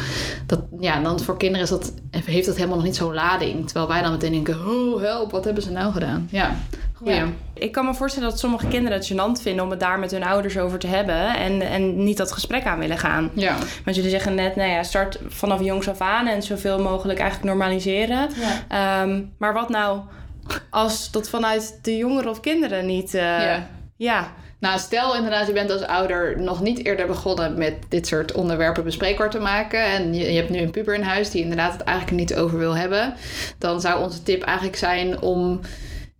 dat, 0.46 0.60
ja, 0.80 1.02
dan 1.02 1.20
voor 1.20 1.38
kinderen 1.38 1.64
is 1.64 1.70
dat, 1.70 1.94
heeft 2.26 2.46
dat 2.46 2.56
helemaal 2.56 2.76
nog 2.76 2.86
niet 2.86 2.96
zo'n 2.96 3.14
lading. 3.14 3.66
Terwijl 3.66 3.88
wij 3.88 4.02
dan 4.02 4.12
meteen 4.12 4.32
denken 4.32 4.68
oh 4.68 5.02
help 5.02 5.32
wat 5.32 5.46
hebben 5.46 5.64
ze 5.64 5.72
nou 5.72 5.92
gedaan. 5.92 6.28
Ja, 6.32 6.56
goeie. 6.94 7.16
Ja. 7.16 7.28
Ik 7.54 7.72
kan 7.72 7.86
me 7.86 7.94
voorstellen 7.94 8.30
dat 8.30 8.40
sommige 8.40 8.68
kinderen 8.68 8.98
het 8.98 9.12
gênant 9.14 9.42
vinden 9.42 9.64
om 9.64 9.70
het 9.70 9.80
daar 9.80 10.00
met 10.00 10.12
hun 10.12 10.24
ouders 10.24 10.58
over 10.58 10.80
te 10.80 10.88
hebben 10.88 11.36
en, 11.36 11.62
en 11.62 12.04
niet 12.04 12.18
dat 12.18 12.32
gesprek 12.32 12.66
aan 12.66 12.80
willen 12.80 12.98
gaan. 12.98 13.32
Ja. 13.34 13.56
Want 13.84 13.96
jullie 13.96 14.12
zeggen 14.12 14.36
net, 14.36 14.56
nou 14.56 14.70
ja, 14.70 14.84
start 14.84 15.20
vanaf 15.28 15.62
jongs 15.62 15.90
af 15.90 16.02
aan 16.02 16.28
en 16.28 16.44
zoveel 16.44 16.82
mogelijk 16.82 17.20
eigenlijk 17.20 17.50
normaliseren. 17.50 18.30
Ja. 18.70 19.02
Um, 19.02 19.34
maar 19.38 19.54
wat 19.54 19.70
nou 19.70 20.00
als 20.70 21.12
dat 21.12 21.30
vanuit 21.30 21.80
de 21.82 21.98
jongeren 21.98 22.30
of 22.30 22.40
kinderen 22.40 22.86
niet. 22.86 23.14
Uh, 23.14 23.22
ja. 23.22 23.68
ja. 23.96 24.34
Nou, 24.60 24.80
stel 24.80 25.16
inderdaad, 25.16 25.48
je 25.48 25.54
bent 25.54 25.72
als 25.72 25.82
ouder 25.82 26.42
nog 26.42 26.62
niet 26.62 26.86
eerder 26.86 27.08
begonnen 27.08 27.58
met 27.58 27.74
dit 27.90 28.08
soort 28.08 28.32
onderwerpen 28.32 28.84
bespreekbaar 28.84 29.30
te 29.30 29.40
maken. 29.40 29.84
En 29.84 30.14
je, 30.14 30.32
je 30.32 30.38
hebt 30.38 30.50
nu 30.50 30.60
een 30.60 30.72
puber 30.72 30.96
in 30.96 31.02
huis 31.02 31.30
die 31.30 31.42
inderdaad 31.42 31.74
het 31.74 31.82
eigenlijk 31.82 32.18
niet 32.18 32.36
over 32.36 32.58
wil 32.58 32.76
hebben. 32.76 33.14
Dan 33.58 33.82
zou 33.82 34.04
onze 34.04 34.24
tip 34.24 34.44
eigenlijk 34.44 34.78
zijn 34.78 35.22
om 35.22 35.60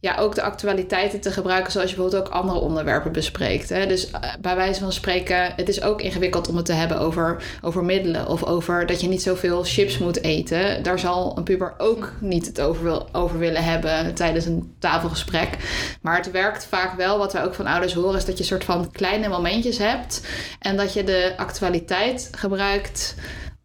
ja, 0.06 0.16
ook 0.18 0.36
de 0.36 0.42
actualiteiten 0.42 1.22
te 1.22 1.32
gebruiken 1.32 1.72
zoals 1.72 1.90
je 1.90 1.96
bijvoorbeeld 1.96 2.28
ook 2.28 2.34
andere 2.34 2.60
onderwerpen 2.60 3.12
bespreekt. 3.12 3.70
Hè? 3.70 3.88
Dus 3.88 4.12
eh, 4.12 4.20
bij 4.40 4.56
wijze 4.56 4.80
van 4.80 4.92
spreken, 4.92 5.54
het 5.56 5.70
is 5.70 5.82
ook 5.82 6.02
ingewikkeld 6.02 6.48
om 6.48 6.56
het 6.56 6.66
te 6.66 6.74
hebben 6.74 7.00
over, 7.00 7.44
over 7.62 7.84
middelen 7.84 8.28
of 8.28 8.44
over 8.44 8.86
dat 8.86 9.02
je 9.02 9.08
niet 9.08 9.22
zoveel 9.22 9.64
chips 9.64 9.98
moet 9.98 10.24
eten. 10.24 10.84
Daar 10.84 11.00
zal 11.00 11.38
een 11.38 11.44
puber 11.44 11.74
ook 11.78 12.12
niet 12.20 12.46
het 12.46 12.62
over, 12.62 12.84
wil, 12.84 13.10
over 13.12 13.40
willen 13.40 13.64
hebben 13.64 14.14
tijdens 14.14 14.46
een 14.46 14.76
tafelgesprek. 14.80 15.50
Maar 16.02 16.18
het 16.18 16.32
werkt 16.32 16.66
vaak 16.66 16.98
wel, 16.98 17.18
wat 17.18 17.34
wij 17.34 17.44
ook 17.44 17.54
van 17.54 17.68
ouders 17.68 17.94
horen, 17.94 18.18
is 18.18 18.26
dat 18.26 18.38
je 18.38 18.40
een 18.40 18.50
soort 18.50 18.64
van 18.64 18.92
kleine 18.92 19.28
momentjes 19.28 19.78
hebt 19.78 20.28
en 20.60 20.78
dat 20.78 20.94
je 20.94 21.04
de 21.04 21.34
actualiteit 21.38 22.30
gebruikt 22.32 23.16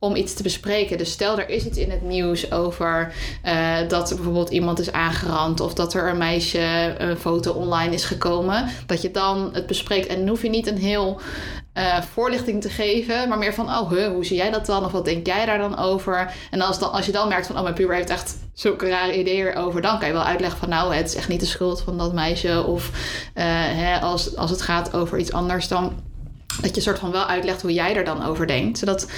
om 0.02 0.16
iets 0.16 0.34
te 0.34 0.42
bespreken. 0.42 0.98
Dus 0.98 1.10
stel 1.10 1.38
er 1.38 1.48
is 1.48 1.66
iets 1.66 1.78
in 1.78 1.90
het 1.90 2.02
nieuws 2.02 2.52
over 2.52 3.14
uh, 3.44 3.88
dat 3.88 4.10
er 4.10 4.16
bijvoorbeeld 4.16 4.50
iemand 4.50 4.78
is 4.78 4.92
aangerand 4.92 5.60
of 5.60 5.74
dat 5.74 5.94
er 5.94 6.08
een 6.08 6.18
meisje 6.18 6.94
een 6.98 7.16
foto 7.16 7.52
online 7.52 7.94
is 7.94 8.04
gekomen, 8.04 8.68
dat 8.86 9.02
je 9.02 9.10
dan 9.10 9.50
het 9.52 9.66
bespreekt 9.66 10.06
en 10.06 10.28
hoef 10.28 10.42
je 10.42 10.48
niet 10.48 10.66
een 10.66 10.78
heel 10.78 11.20
uh, 11.74 12.00
voorlichting 12.00 12.60
te 12.60 12.68
geven, 12.68 13.28
maar 13.28 13.38
meer 13.38 13.54
van 13.54 13.66
oh 13.66 13.90
hoe 13.90 14.24
zie 14.24 14.36
jij 14.36 14.50
dat 14.50 14.66
dan 14.66 14.84
of 14.84 14.92
wat 14.92 15.04
denk 15.04 15.26
jij 15.26 15.46
daar 15.46 15.58
dan 15.58 15.78
over? 15.78 16.34
En 16.50 16.60
als, 16.60 16.78
dan, 16.78 16.92
als 16.92 17.06
je 17.06 17.12
dan 17.12 17.28
merkt 17.28 17.46
van 17.46 17.56
oh 17.56 17.62
mijn 17.62 17.74
puber 17.74 17.94
heeft 17.94 18.10
echt 18.10 18.36
zulke 18.54 18.88
rare 18.88 19.18
ideeën 19.18 19.46
erover, 19.46 19.82
dan 19.82 19.98
kan 19.98 20.08
je 20.08 20.14
wel 20.14 20.24
uitleggen 20.24 20.58
van 20.58 20.68
nou 20.68 20.94
het 20.94 21.06
is 21.06 21.14
echt 21.14 21.28
niet 21.28 21.40
de 21.40 21.46
schuld 21.46 21.80
van 21.80 21.98
dat 21.98 22.12
meisje 22.12 22.64
of 22.66 22.90
uh, 23.34 23.44
hè, 23.54 23.98
als, 23.98 24.36
als 24.36 24.50
het 24.50 24.62
gaat 24.62 24.94
over 24.94 25.18
iets 25.18 25.32
anders 25.32 25.68
dan 25.68 25.92
dat 26.62 26.74
je 26.74 26.80
soort 26.80 26.98
van 26.98 27.10
wel 27.10 27.26
uitlegt 27.26 27.62
hoe 27.62 27.72
jij 27.72 27.96
er 27.96 28.04
dan 28.04 28.24
over 28.24 28.46
denkt. 28.46 28.78
Zodat 28.78 29.10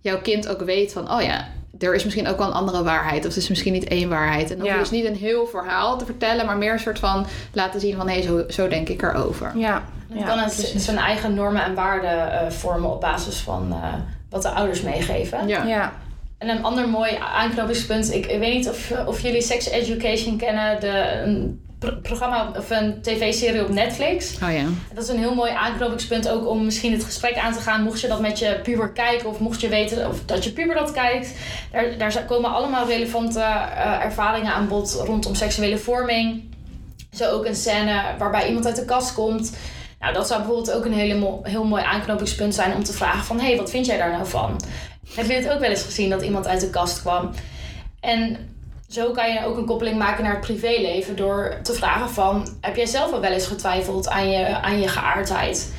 jouw 0.00 0.20
kind 0.20 0.48
ook 0.48 0.62
weet 0.62 0.92
van, 0.92 1.12
oh 1.12 1.22
ja, 1.22 1.48
er 1.78 1.94
is 1.94 2.04
misschien 2.04 2.28
ook 2.28 2.38
wel 2.38 2.46
een 2.46 2.52
andere 2.52 2.82
waarheid. 2.82 3.18
Of 3.18 3.34
het 3.34 3.42
is 3.42 3.48
misschien 3.48 3.72
niet 3.72 3.88
één 3.88 4.08
waarheid. 4.08 4.50
En 4.50 4.58
dan 4.58 4.66
hoef 4.66 4.74
je 4.74 4.80
dus 4.80 4.90
niet 4.90 5.04
een 5.04 5.16
heel 5.16 5.46
verhaal 5.46 5.98
te 5.98 6.04
vertellen, 6.04 6.46
maar 6.46 6.56
meer 6.56 6.72
een 6.72 6.78
soort 6.78 6.98
van 6.98 7.26
laten 7.52 7.80
zien 7.80 7.96
van 7.96 8.08
hé, 8.08 8.14
hey, 8.14 8.22
zo, 8.22 8.44
zo 8.48 8.68
denk 8.68 8.88
ik 8.88 9.02
erover. 9.02 9.52
Ja, 9.56 9.82
ja 10.08 10.26
kan 10.26 10.38
het 10.38 10.72
zijn 10.76 10.96
eigen 10.96 11.34
normen 11.34 11.64
en 11.64 11.74
waarden 11.74 12.32
uh, 12.32 12.50
vormen 12.50 12.90
op 12.90 13.00
basis 13.00 13.36
van 13.36 13.68
uh, 13.70 13.94
wat 14.30 14.42
de 14.42 14.48
ouders 14.48 14.82
meegeven. 14.82 15.48
Ja. 15.48 15.64
ja. 15.64 15.92
En 16.38 16.48
een 16.48 16.64
ander 16.64 16.88
mooi 16.88 17.18
aanknopingspunt, 17.34 18.12
ik, 18.12 18.26
ik 18.26 18.38
weet 18.38 18.54
niet 18.54 18.68
of, 18.68 18.92
of 19.06 19.20
jullie 19.20 19.42
sex 19.42 19.68
education 19.68 20.36
kennen, 20.36 20.80
de, 20.80 21.54
programma 22.02 22.52
of 22.56 22.70
een 22.70 23.02
tv-serie 23.02 23.62
op 23.62 23.68
Netflix. 23.68 24.34
Oh 24.42 24.52
ja. 24.52 24.64
Dat 24.94 25.04
is 25.04 25.10
een 25.10 25.18
heel 25.18 25.34
mooi 25.34 25.50
aanknopingspunt 25.50 26.28
ook 26.28 26.48
om 26.48 26.64
misschien 26.64 26.92
het 26.92 27.04
gesprek 27.04 27.36
aan 27.36 27.52
te 27.52 27.60
gaan. 27.60 27.82
Mocht 27.82 28.00
je 28.00 28.08
dat 28.08 28.20
met 28.20 28.38
je 28.38 28.60
puber 28.62 28.92
kijken 28.92 29.28
of 29.28 29.38
mocht 29.38 29.60
je 29.60 29.68
weten 29.68 30.08
of 30.08 30.24
dat 30.24 30.44
je 30.44 30.52
puber 30.52 30.74
dat 30.74 30.92
kijkt. 30.92 31.34
Daar, 31.72 31.98
daar 31.98 32.24
komen 32.24 32.52
allemaal 32.52 32.86
relevante 32.86 33.38
uh, 33.38 34.04
ervaringen 34.04 34.52
aan 34.52 34.68
bod 34.68 35.02
rondom 35.04 35.34
seksuele 35.34 35.78
vorming. 35.78 36.42
Zo 37.12 37.30
ook 37.30 37.46
een 37.46 37.54
scène 37.54 38.02
waarbij 38.18 38.46
iemand 38.46 38.66
uit 38.66 38.76
de 38.76 38.84
kast 38.84 39.14
komt. 39.14 39.56
Nou, 40.00 40.14
dat 40.14 40.26
zou 40.26 40.40
bijvoorbeeld 40.40 40.72
ook 40.72 40.84
een 40.84 40.92
hele 40.92 41.40
heel 41.42 41.64
mooi 41.64 41.82
aanknopingspunt 41.82 42.54
zijn 42.54 42.74
om 42.74 42.84
te 42.84 42.92
vragen 42.92 43.24
van... 43.24 43.40
hé, 43.40 43.46
hey, 43.46 43.56
wat 43.56 43.70
vind 43.70 43.86
jij 43.86 43.96
daar 43.98 44.10
nou 44.10 44.26
van? 44.26 44.60
Heb 45.14 45.26
je 45.26 45.32
het 45.32 45.50
ook 45.50 45.60
wel 45.60 45.70
eens 45.70 45.82
gezien 45.82 46.10
dat 46.10 46.22
iemand 46.22 46.46
uit 46.46 46.60
de 46.60 46.70
kast 46.70 47.00
kwam? 47.00 47.30
En 48.00 48.51
zo 48.92 49.10
kan 49.10 49.32
je 49.32 49.44
ook 49.44 49.56
een 49.56 49.64
koppeling 49.64 49.98
maken 49.98 50.24
naar 50.24 50.32
het 50.32 50.40
privéleven 50.40 51.16
door 51.16 51.56
te 51.62 51.72
vragen 51.72 52.10
van... 52.10 52.48
heb 52.60 52.76
jij 52.76 52.86
zelf 52.86 53.10
wel 53.10 53.22
eens 53.22 53.46
getwijfeld 53.46 54.08
aan 54.08 54.30
je, 54.30 54.60
aan 54.60 54.80
je 54.80 54.88
geaardheid? 54.88 55.74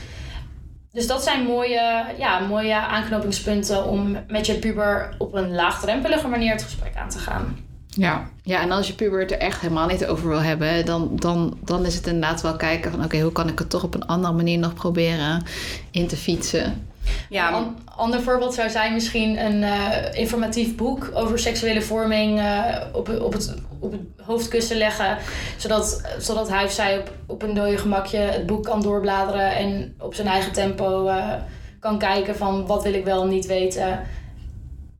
Dus 0.92 1.08
dat 1.08 1.24
zijn 1.24 1.44
mooie, 1.44 2.06
ja, 2.18 2.40
mooie 2.40 2.76
aanknopingspunten 2.76 3.86
om 3.86 4.18
met 4.28 4.46
je 4.46 4.60
puber 4.60 5.16
op 5.18 5.34
een 5.34 5.54
laagdrempelige 5.54 6.28
manier 6.28 6.52
het 6.52 6.64
gesprek 6.64 6.96
aan 6.96 7.10
te 7.10 7.20
gaan. 7.20 7.58
Ja, 7.88 8.30
ja 8.44 8.62
en 8.62 8.72
als 8.72 8.88
je 8.88 8.94
puber 8.94 9.20
het 9.20 9.32
er 9.32 9.38
echt 9.38 9.62
helemaal 9.62 9.88
niet 9.88 10.06
over 10.06 10.28
wil 10.28 10.42
hebben, 10.42 10.86
dan, 10.86 11.12
dan, 11.16 11.58
dan 11.62 11.86
is 11.86 11.96
het 11.96 12.08
inderdaad 12.08 12.42
wel 12.42 12.56
kijken 12.56 12.92
van 12.92 13.04
oké, 13.04 13.20
hoe 13.20 13.32
kan 13.32 13.50
ik 13.50 13.60
het 13.60 13.70
toch 13.70 13.84
op 13.84 13.94
een 13.94 14.06
andere 14.06 14.34
manier 14.34 14.58
nog 14.58 14.74
proberen 14.74 15.44
in 15.92 16.08
te 16.08 16.18
fietsen. 16.18 16.88
Ja, 17.30 17.58
een 17.58 17.78
ander 17.96 18.22
voorbeeld 18.22 18.54
zou 18.54 18.70
zijn 18.70 18.94
misschien 18.94 19.46
een 19.46 19.62
uh, 19.62 20.14
informatief 20.14 20.76
boek 20.76 21.12
over 21.14 21.40
seksuele 21.40 21.82
vorming 21.82 22.40
uh, 22.40 22.76
op, 22.92 23.10
op, 23.22 23.34
het, 23.34 23.56
op 23.80 23.92
het 23.92 24.02
hoofdkussen 24.26 24.78
leggen. 24.78 25.18
Zodat, 25.58 26.16
zodat 26.18 26.50
hij 26.50 26.64
of 26.64 26.72
zij 26.72 26.98
op, 26.98 27.12
op 27.26 27.42
een 27.42 27.54
dode 27.54 27.78
gemakje 27.78 28.18
het 28.18 28.46
boek 28.46 28.64
kan 28.64 28.82
doorbladeren 28.82 29.56
en 29.56 29.96
op 30.00 30.14
zijn 30.14 30.28
eigen 30.28 30.52
tempo 30.52 31.08
uh, 31.08 31.34
kan 31.80 31.98
kijken 31.98 32.36
van 32.36 32.66
wat 32.66 32.84
wil 32.84 32.94
ik 32.94 33.06
wel 33.06 33.26
niet 33.26 33.46
weten. 33.46 34.02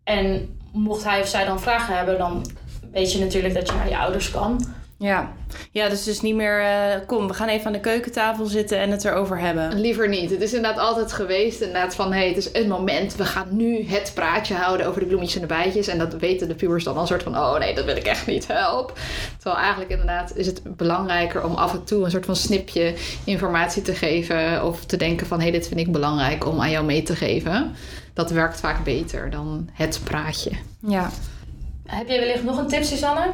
En 0.04 0.58
mocht 0.72 1.04
hij 1.04 1.22
of 1.22 1.28
zij 1.28 1.46
dan 1.46 1.60
vragen 1.60 1.98
hebben, 1.98 2.18
dan 2.18 2.46
weet 2.92 3.12
je 3.12 3.20
natuurlijk 3.20 3.54
dat 3.54 3.68
je 3.68 3.76
naar 3.76 3.90
je 3.90 3.98
ouders 3.98 4.32
kan. 4.32 4.66
Ja. 4.98 5.34
ja, 5.72 5.90
dus 5.90 6.04
dus 6.04 6.22
niet 6.22 6.36
meer, 6.36 6.62
uh, 6.62 7.06
kom, 7.06 7.28
we 7.28 7.34
gaan 7.34 7.48
even 7.48 7.66
aan 7.66 7.74
de 7.74 7.80
keukentafel 7.80 8.46
zitten 8.46 8.80
en 8.80 8.92
het 8.92 9.06
erover 9.06 9.40
hebben. 9.40 9.80
Liever 9.80 10.10
niet. 10.10 10.30
Het 10.30 10.42
is 10.42 10.54
inderdaad 10.54 10.80
altijd 10.80 11.14
geweest, 11.14 11.62
inderdaad 11.62 11.96
van, 11.96 12.14
hé, 12.14 12.20
hey, 12.20 12.28
het 12.28 12.38
is 12.38 12.50
een 12.54 12.68
moment, 12.68 13.16
we 13.16 13.26
gaan 13.26 13.48
nu 13.50 13.86
het 13.86 14.12
praatje 14.16 14.54
houden 14.54 14.88
over 14.88 15.00
de 15.00 15.06
bloemetjes 15.06 15.36
en 15.36 15.48
de 15.48 15.54
bijtjes. 15.54 15.88
En 15.88 15.98
dat 15.98 16.14
weten 16.14 16.48
de 16.48 16.56
pubers 16.56 16.84
dan 16.84 16.96
al 16.96 17.02
een 17.02 17.08
soort 17.08 17.24
van, 17.24 17.38
oh 17.38 17.58
nee, 17.58 17.76
dat 17.76 17.86
wil 17.86 17.96
ik 17.96 18.06
echt 18.06 18.28
niet, 18.28 18.48
help. 18.48 19.00
Terwijl 19.38 19.62
eigenlijk 19.62 19.92
inderdaad 19.92 20.36
is 20.36 20.46
het 20.46 20.78
belangrijker 20.78 21.44
om 21.44 21.54
af 21.54 21.74
en 21.74 21.84
toe 21.84 22.04
een 22.04 22.12
soort 22.12 22.26
van 22.26 22.36
snipje 22.36 22.94
informatie 23.24 23.82
te 23.82 23.94
geven. 23.94 24.66
Of 24.66 24.86
te 24.86 24.98
denken 24.98 25.28
van, 25.28 25.38
hé, 25.38 25.44
hey, 25.44 25.52
dit 25.52 25.68
vind 25.68 25.80
ik 25.80 25.92
belangrijk 25.92 26.46
om 26.46 26.62
aan 26.62 26.72
jou 26.72 26.86
mee 26.86 27.04
te 27.04 27.16
geven. 27.16 27.76
Dat 28.14 28.32
werkt 28.32 28.60
vaak 28.60 28.84
beter 28.84 29.30
dan 29.30 29.70
het 29.74 30.02
praatje. 30.04 30.52
Ja. 30.80 31.10
Heb 31.86 32.08
jij 32.08 32.20
wellicht 32.20 32.44
nog 32.44 32.58
een 32.58 32.68
tip, 32.68 32.84
Susanne? 32.84 33.32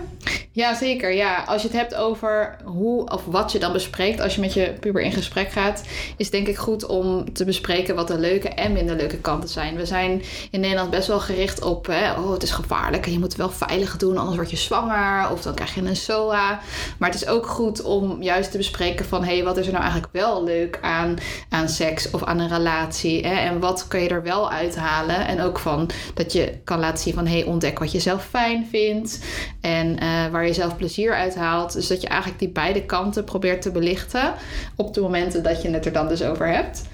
Ja, 0.52 0.74
zeker. 0.74 1.14
Ja, 1.14 1.44
als 1.44 1.62
je 1.62 1.68
het 1.68 1.78
hebt 1.78 1.96
over 1.96 2.56
hoe 2.64 3.10
of 3.10 3.26
wat 3.26 3.52
je 3.52 3.60
dan 3.60 3.74
bespreekt 3.74 4.20
als 4.20 4.36
je 4.36 4.42
met 4.42 4.54
je 4.54 4.74
puber 4.80 5.02
in 5.02 5.12
gesprek 5.12 5.52
gaat, 5.52 5.84
is 6.18 6.30
denk 6.30 6.48
ik 6.48 6.58
goed 6.58 6.86
om 6.86 7.34
te 7.34 7.46
bespreken 7.46 7.96
wat 7.96 8.08
de 8.08 8.18
leuke 8.18 8.50
en 8.50 8.74
minder 8.74 8.96
leuke 8.96 9.18
kanten 9.18 9.50
zijn. 9.50 9.76
We 9.76 9.86
zijn 9.86 10.24
in 10.52 10.60
Nederland 10.60 10.90
best 10.90 11.08
wel 11.08 11.20
gericht 11.20 11.62
op, 11.62 11.88
hè, 11.88 12.12
oh, 12.12 12.32
het 12.32 12.44
is 12.44 12.52
gevaarlijk 12.52 13.06
en 13.06 13.12
je 13.12 13.20
moet 13.20 13.28
het 13.28 13.38
wel 13.38 13.50
veilig 13.50 13.98
doen, 13.98 14.18
anders 14.18 14.36
word 14.36 14.50
je 14.50 14.58
zwanger 14.58 15.32
of 15.32 15.42
dan 15.42 15.54
krijg 15.54 15.76
je 15.76 15.82
een 15.82 15.96
SOA. 15.96 16.60
Maar 16.98 17.10
het 17.10 17.22
is 17.22 17.28
ook 17.28 17.48
goed 17.48 17.82
om 17.82 18.22
juist 18.22 18.52
te 18.52 18.58
bespreken 18.58 19.06
van, 19.06 19.24
hé, 19.24 19.36
hey, 19.36 19.44
wat 19.44 19.58
is 19.58 19.66
er 19.66 19.72
nou 19.72 19.84
eigenlijk 19.84 20.14
wel 20.14 20.44
leuk 20.44 20.80
aan, 20.82 21.18
aan 21.50 21.70
seks 21.70 22.10
of 22.12 22.24
aan 22.24 22.40
een 22.40 22.50
relatie? 22.50 23.28
Hè? 23.28 23.34
En 23.34 23.60
wat 23.60 23.88
kun 23.88 24.02
je 24.02 24.10
er 24.10 24.24
wel 24.24 24.52
uithalen? 24.52 25.28
En 25.28 25.42
ook 25.42 25.60
van 25.60 25.90
dat 26.14 26.34
je 26.34 26.54
kan 26.64 26.80
laten 26.80 27.04
zien 27.04 27.14
van, 27.14 27.28
hé, 27.28 27.40
hey, 27.40 27.44
ontdek 27.44 27.80
wat 27.80 27.92
je 27.92 28.00
zelf 28.00 28.24
fijn 28.24 28.39
vindt 28.70 29.20
en 29.62 30.04
uh, 30.04 30.28
waar 30.28 30.48
je 30.48 30.54
zelf 30.54 30.78
plezier 30.78 31.14
uit 31.14 31.36
haalt. 31.36 31.74
Dus 31.74 31.88
dat 31.88 32.02
je 32.02 32.08
eigenlijk 32.08 32.40
die 32.40 32.50
beide 32.50 32.86
kanten 32.86 33.24
probeert 33.24 33.62
te 33.62 33.72
belichten 33.72 34.34
op 34.76 34.94
de 34.94 35.02
momenten 35.02 35.44
dat 35.44 35.62
je 35.62 35.70
het 35.70 35.86
er 35.86 35.92
dan 35.92 36.08
dus 36.08 36.24
over 36.24 36.48
hebt. 36.48 36.88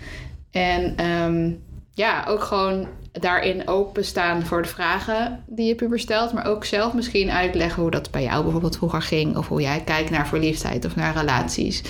En 0.52 1.06
um, 1.06 1.64
ja, 1.94 2.26
ook 2.28 2.44
gewoon 2.44 2.88
daarin 3.12 3.68
openstaan 3.68 4.46
voor 4.46 4.62
de 4.62 4.68
vragen 4.68 5.44
die 5.48 5.68
je 5.68 5.76
puber 5.76 6.00
stelt, 6.00 6.34
maar 6.34 6.46
ook 6.46 6.66
zelf 6.66 6.94
misschien 6.94 7.32
uitleggen 7.32 7.82
hoe 7.82 7.92
dat 7.92 8.12
bij 8.12 8.24
jou 8.24 8.44
bijvoorbeeld 8.44 8.78
vroeger 8.78 9.02
ging 9.02 9.38
of 9.38 9.48
hoe 9.48 9.62
jij 9.62 9.82
kijkt 9.82 10.10
naar 10.10 10.28
verliefdheid 10.28 10.86
of 10.86 10.96
naar 10.96 11.16
relaties 11.16 11.84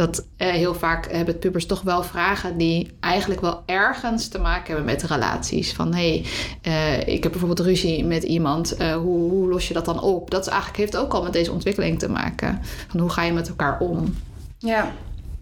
dat 0.00 0.26
eh, 0.36 0.48
heel 0.48 0.74
vaak 0.74 1.12
hebben 1.12 1.38
pubers 1.38 1.66
toch 1.66 1.82
wel 1.82 2.02
vragen 2.02 2.56
die 2.56 2.90
eigenlijk 3.00 3.40
wel 3.40 3.62
ergens 3.66 4.28
te 4.28 4.38
maken 4.38 4.66
hebben 4.66 4.84
met 4.84 5.02
relaties. 5.02 5.72
Van 5.72 5.94
hé, 5.94 6.22
hey, 6.62 7.02
uh, 7.06 7.14
ik 7.14 7.22
heb 7.22 7.32
bijvoorbeeld 7.32 7.66
ruzie 7.66 8.04
met 8.04 8.22
iemand, 8.22 8.80
uh, 8.80 8.92
hoe, 8.96 9.30
hoe, 9.30 9.48
los 9.48 9.68
je 9.68 9.74
dat 9.74 9.84
dan 9.84 10.00
op? 10.00 10.30
Dat 10.30 10.40
is 10.40 10.48
eigenlijk, 10.48 10.78
heeft 10.78 10.96
ook 10.96 11.12
al 11.12 11.22
met 11.22 11.32
deze 11.32 11.52
ontwikkeling 11.52 11.98
te 11.98 12.08
maken. 12.08 12.60
Van 12.88 13.00
hoe 13.00 13.10
ga 13.10 13.22
je 13.22 13.32
met 13.32 13.48
elkaar 13.48 13.80
om? 13.80 14.14
Ja. 14.58 14.92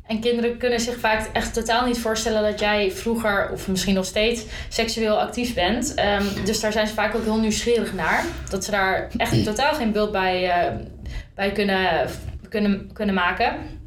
En 0.06 0.20
kinderen 0.20 0.56
kunnen 0.56 0.80
zich 0.80 0.98
vaak 0.98 1.28
echt 1.32 1.54
totaal 1.54 1.86
niet 1.86 1.98
voorstellen 1.98 2.42
dat 2.42 2.60
jij 2.60 2.90
vroeger, 2.90 3.50
of 3.52 3.68
misschien 3.68 3.94
nog 3.94 4.04
steeds, 4.04 4.44
seksueel 4.68 5.20
actief 5.20 5.54
bent. 5.54 5.94
Um, 5.98 6.44
dus 6.44 6.60
daar 6.60 6.72
zijn 6.72 6.86
ze 6.86 6.94
vaak 6.94 7.14
ook 7.14 7.24
heel 7.24 7.40
nieuwsgierig 7.40 7.94
naar. 7.94 8.24
Dat 8.50 8.64
ze 8.64 8.70
daar 8.70 9.08
echt 9.16 9.44
totaal 9.44 9.74
geen 9.74 9.92
beeld 9.92 10.12
bij, 10.12 10.52
bij 11.34 11.52
kunnen, 11.52 12.08
kunnen, 12.48 12.90
kunnen 12.92 13.14
maken. 13.14 13.77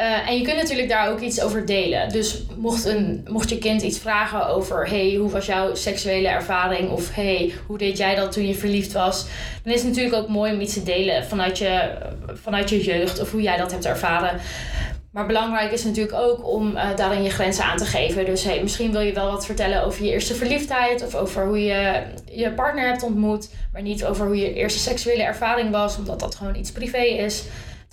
Uh, 0.00 0.28
en 0.28 0.38
je 0.38 0.42
kunt 0.42 0.56
natuurlijk 0.56 0.88
daar 0.88 1.10
ook 1.10 1.20
iets 1.20 1.40
over 1.40 1.66
delen. 1.66 2.08
Dus 2.08 2.42
mocht, 2.56 2.84
een, 2.84 3.26
mocht 3.28 3.48
je 3.48 3.58
kind 3.58 3.82
iets 3.82 3.98
vragen 3.98 4.48
over: 4.48 4.88
hey, 4.88 5.14
hoe 5.14 5.30
was 5.30 5.46
jouw 5.46 5.74
seksuele 5.74 6.28
ervaring? 6.28 6.90
Of 6.90 7.14
hey, 7.14 7.52
hoe 7.66 7.78
deed 7.78 7.96
jij 7.96 8.14
dat 8.14 8.32
toen 8.32 8.46
je 8.46 8.54
verliefd 8.54 8.92
was? 8.92 9.26
Dan 9.62 9.72
is 9.72 9.80
het 9.82 9.88
natuurlijk 9.88 10.22
ook 10.22 10.28
mooi 10.28 10.52
om 10.52 10.60
iets 10.60 10.72
te 10.74 10.82
delen 10.82 11.24
vanuit 11.24 11.58
je, 11.58 11.90
vanuit 12.32 12.70
je 12.70 12.84
jeugd 12.84 13.20
of 13.20 13.30
hoe 13.30 13.42
jij 13.42 13.56
dat 13.56 13.70
hebt 13.70 13.84
ervaren. 13.84 14.40
Maar 15.10 15.26
belangrijk 15.26 15.72
is 15.72 15.84
natuurlijk 15.84 16.16
ook 16.16 16.46
om 16.48 16.70
uh, 16.70 16.96
daarin 16.96 17.22
je 17.22 17.30
grenzen 17.30 17.64
aan 17.64 17.76
te 17.76 17.84
geven. 17.84 18.24
Dus 18.24 18.44
hey, 18.44 18.62
misschien 18.62 18.92
wil 18.92 19.00
je 19.00 19.12
wel 19.12 19.30
wat 19.30 19.46
vertellen 19.46 19.84
over 19.84 20.04
je 20.04 20.10
eerste 20.10 20.34
verliefdheid 20.34 21.06
of 21.06 21.14
over 21.14 21.46
hoe 21.46 21.64
je 21.64 22.02
je 22.30 22.52
partner 22.52 22.86
hebt 22.86 23.02
ontmoet, 23.02 23.50
maar 23.72 23.82
niet 23.82 24.04
over 24.04 24.26
hoe 24.26 24.36
je 24.36 24.54
eerste 24.54 24.78
seksuele 24.78 25.22
ervaring 25.22 25.70
was, 25.70 25.98
omdat 25.98 26.20
dat 26.20 26.34
gewoon 26.34 26.56
iets 26.56 26.72
privé 26.72 27.02
is 27.02 27.44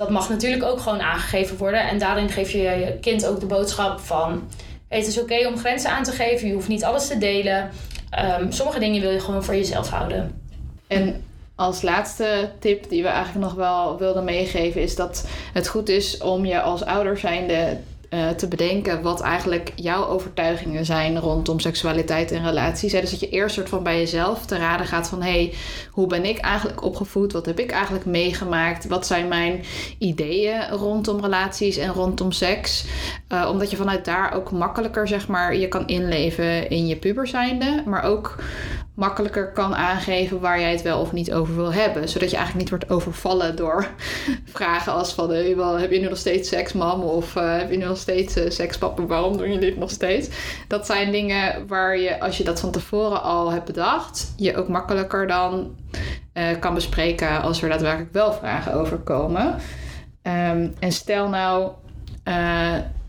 dat 0.03 0.11
mag 0.11 0.29
natuurlijk 0.29 0.63
ook 0.63 0.79
gewoon 0.79 1.01
aangegeven 1.01 1.57
worden. 1.57 1.89
En 1.89 1.97
daarin 1.97 2.29
geef 2.29 2.51
je 2.51 2.61
je 2.61 2.97
kind 3.01 3.25
ook 3.25 3.39
de 3.39 3.45
boodschap 3.45 3.99
van... 3.99 4.47
het 4.87 5.07
is 5.07 5.19
oké 5.19 5.47
om 5.47 5.57
grenzen 5.57 5.91
aan 5.91 6.03
te 6.03 6.11
geven. 6.11 6.47
Je 6.47 6.53
hoeft 6.53 6.67
niet 6.67 6.83
alles 6.83 7.07
te 7.07 7.17
delen. 7.17 7.69
Um, 8.39 8.51
sommige 8.51 8.79
dingen 8.79 9.01
wil 9.01 9.11
je 9.11 9.19
gewoon 9.19 9.43
voor 9.43 9.55
jezelf 9.55 9.89
houden. 9.89 10.41
En 10.87 11.23
als 11.55 11.81
laatste 11.81 12.49
tip 12.59 12.89
die 12.89 13.01
we 13.01 13.07
eigenlijk 13.07 13.45
nog 13.45 13.55
wel 13.55 13.97
wilden 13.97 14.23
meegeven... 14.23 14.81
is 14.81 14.95
dat 14.95 15.27
het 15.53 15.67
goed 15.67 15.89
is 15.89 16.17
om 16.17 16.45
je 16.45 16.61
als 16.61 16.85
ouder 16.85 17.17
zijnde 17.17 17.77
uh, 18.13 18.29
te 18.29 18.47
bedenken 18.47 19.01
wat 19.01 19.21
eigenlijk 19.21 19.71
jouw 19.75 20.05
overtuigingen 20.05 20.85
zijn 20.85 21.19
rondom 21.19 21.59
seksualiteit 21.59 22.31
en 22.31 22.45
relaties. 22.45 22.91
Dus 22.91 23.11
dat 23.11 23.19
je 23.19 23.29
eerst 23.29 23.55
soort 23.55 23.69
van 23.69 23.83
bij 23.83 23.97
jezelf 23.97 24.45
te 24.45 24.57
raden 24.57 24.85
gaat 24.85 25.09
van 25.09 25.21
hé, 25.21 25.31
hey, 25.31 25.53
hoe 25.91 26.07
ben 26.07 26.25
ik 26.25 26.37
eigenlijk 26.37 26.83
opgevoed? 26.83 27.31
Wat 27.31 27.45
heb 27.45 27.59
ik 27.59 27.71
eigenlijk 27.71 28.05
meegemaakt? 28.05 28.87
Wat 28.87 29.07
zijn 29.07 29.27
mijn 29.27 29.63
ideeën 29.97 30.69
rondom 30.69 31.21
relaties 31.21 31.77
en 31.77 31.93
rondom 31.93 32.31
seks? 32.31 32.85
Uh, 33.29 33.49
omdat 33.51 33.71
je 33.71 33.77
vanuit 33.77 34.05
daar 34.05 34.33
ook 34.33 34.51
makkelijker 34.51 35.07
zeg 35.07 35.27
maar 35.27 35.55
je 35.55 35.67
kan 35.67 35.87
inleven 35.87 36.69
in 36.69 36.87
je 36.87 36.95
puberzijnde, 36.95 37.83
maar 37.85 38.03
ook 38.03 38.35
makkelijker 38.93 39.51
kan 39.51 39.75
aangeven 39.75 40.39
waar 40.39 40.59
jij 40.59 40.71
het 40.71 40.81
wel 40.81 40.99
of 40.99 41.11
niet 41.11 41.33
over 41.33 41.55
wil 41.55 41.73
hebben. 41.73 42.09
Zodat 42.09 42.29
je 42.29 42.35
eigenlijk 42.35 42.69
niet 42.69 42.79
wordt 42.79 42.93
overvallen 42.99 43.55
door 43.55 43.87
vragen 44.53 44.93
als 44.93 45.13
van... 45.13 45.29
Hey, 45.29 45.55
wel, 45.55 45.79
heb 45.79 45.91
je 45.91 45.99
nu 45.99 46.07
nog 46.07 46.17
steeds 46.17 46.49
seks, 46.49 46.73
mam? 46.73 47.01
Of 47.01 47.35
uh, 47.35 47.57
heb 47.57 47.71
je 47.71 47.77
nu 47.77 47.85
nog 47.85 47.97
steeds 47.97 48.37
uh, 48.37 48.49
seks, 48.49 48.77
papa? 48.77 49.05
Waarom 49.05 49.37
doen 49.37 49.47
jullie 49.47 49.59
dit 49.59 49.77
nog 49.77 49.89
steeds? 49.89 50.29
Dat 50.67 50.85
zijn 50.85 51.11
dingen 51.11 51.67
waar 51.67 51.97
je, 51.97 52.19
als 52.19 52.37
je 52.37 52.43
dat 52.43 52.59
van 52.59 52.71
tevoren 52.71 53.23
al 53.23 53.51
hebt 53.51 53.65
bedacht... 53.65 54.33
je 54.37 54.55
ook 54.57 54.67
makkelijker 54.67 55.27
dan 55.27 55.75
kan 56.59 56.73
bespreken 56.73 57.41
als 57.41 57.61
er 57.61 57.69
daadwerkelijk 57.69 58.13
wel 58.13 58.33
vragen 58.33 58.73
over 58.73 58.97
komen. 58.97 59.55
Um, 60.23 60.73
en 60.79 60.91
stel 60.91 61.29
nou 61.29 61.71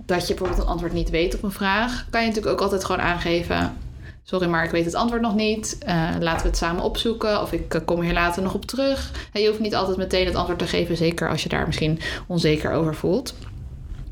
dat 0.07 0.29
je 0.29 0.35
bijvoorbeeld 0.35 0.59
een 0.61 0.73
antwoord 0.73 0.93
niet 0.93 1.11
weet 1.11 1.35
op 1.35 1.43
een 1.43 1.53
vraag... 1.53 2.07
kan 2.11 2.21
je 2.21 2.27
natuurlijk 2.27 2.55
ook 2.55 2.63
altijd 2.63 2.85
gewoon 2.85 3.01
aangeven 3.01 3.77
sorry, 4.25 4.49
maar 4.49 4.65
ik 4.65 4.71
weet 4.71 4.85
het 4.85 4.95
antwoord 4.95 5.23
nog 5.23 5.35
niet. 5.35 5.79
Uh, 5.89 6.11
laten 6.21 6.43
we 6.43 6.49
het 6.49 6.57
samen 6.57 6.83
opzoeken 6.83 7.43
of 7.43 7.53
ik 7.53 7.75
uh, 7.75 7.81
kom 7.85 8.01
hier 8.01 8.13
later 8.13 8.43
nog 8.43 8.55
op 8.55 8.65
terug. 8.65 9.13
Je 9.33 9.49
hoeft 9.49 9.61
niet 9.61 9.75
altijd 9.75 9.97
meteen 9.97 10.27
het 10.27 10.35
antwoord 10.35 10.59
te 10.59 10.67
geven, 10.67 10.97
zeker 10.97 11.29
als 11.29 11.43
je 11.43 11.49
daar 11.49 11.67
misschien 11.67 12.01
onzeker 12.27 12.73
over 12.73 12.95
voelt. 12.95 13.35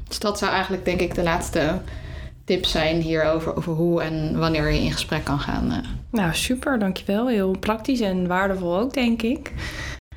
Dus 0.09 0.19
dat 0.19 0.39
zou 0.39 0.53
eigenlijk 0.53 0.85
denk 0.85 1.01
ik 1.01 1.15
de 1.15 1.23
laatste 1.23 1.81
tips 2.45 2.71
zijn 2.71 3.01
hierover, 3.01 3.57
over 3.57 3.73
hoe 3.73 4.03
en 4.03 4.39
wanneer 4.39 4.71
je 4.71 4.81
in 4.81 4.93
gesprek 4.93 5.25
kan 5.25 5.41
gaan. 5.41 5.71
Uh. 5.71 5.77
Nou, 6.11 6.35
super, 6.35 6.79
dankjewel. 6.79 7.29
Heel 7.29 7.57
praktisch 7.59 8.01
en 8.01 8.27
waardevol 8.27 8.79
ook, 8.79 8.95
denk 8.95 9.23
ik. 9.23 9.53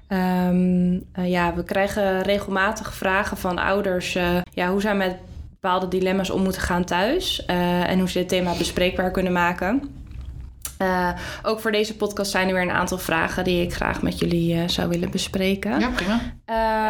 Um, 0.07 1.03
ja, 1.13 1.53
we 1.55 1.63
krijgen 1.63 2.21
regelmatig 2.21 2.93
vragen 2.93 3.37
van 3.37 3.57
ouders. 3.57 4.13
ja, 4.53 4.69
hoe 4.71 4.81
zijn 4.81 4.97
met 4.97 5.15
bepaalde 5.65 5.97
dilemma's 5.97 6.29
om 6.29 6.43
moeten 6.43 6.61
gaan 6.61 6.83
thuis. 6.83 7.43
Uh, 7.49 7.89
en 7.89 7.99
hoe 7.99 8.09
ze 8.09 8.19
dit 8.19 8.29
thema 8.29 8.57
bespreekbaar 8.57 9.11
kunnen 9.11 9.33
maken. 9.33 9.81
Uh, 10.81 11.09
ook 11.43 11.59
voor 11.59 11.71
deze 11.71 11.95
podcast 11.95 12.31
zijn 12.31 12.47
er 12.47 12.53
weer 12.53 12.63
een 12.63 12.71
aantal 12.71 12.97
vragen 12.97 13.43
die 13.43 13.61
ik 13.61 13.73
graag 13.73 14.01
met 14.01 14.19
jullie 14.19 14.55
uh, 14.55 14.67
zou 14.67 14.89
willen 14.89 15.11
bespreken. 15.11 15.79
Ja, 15.79 15.89
prima. 15.89 16.19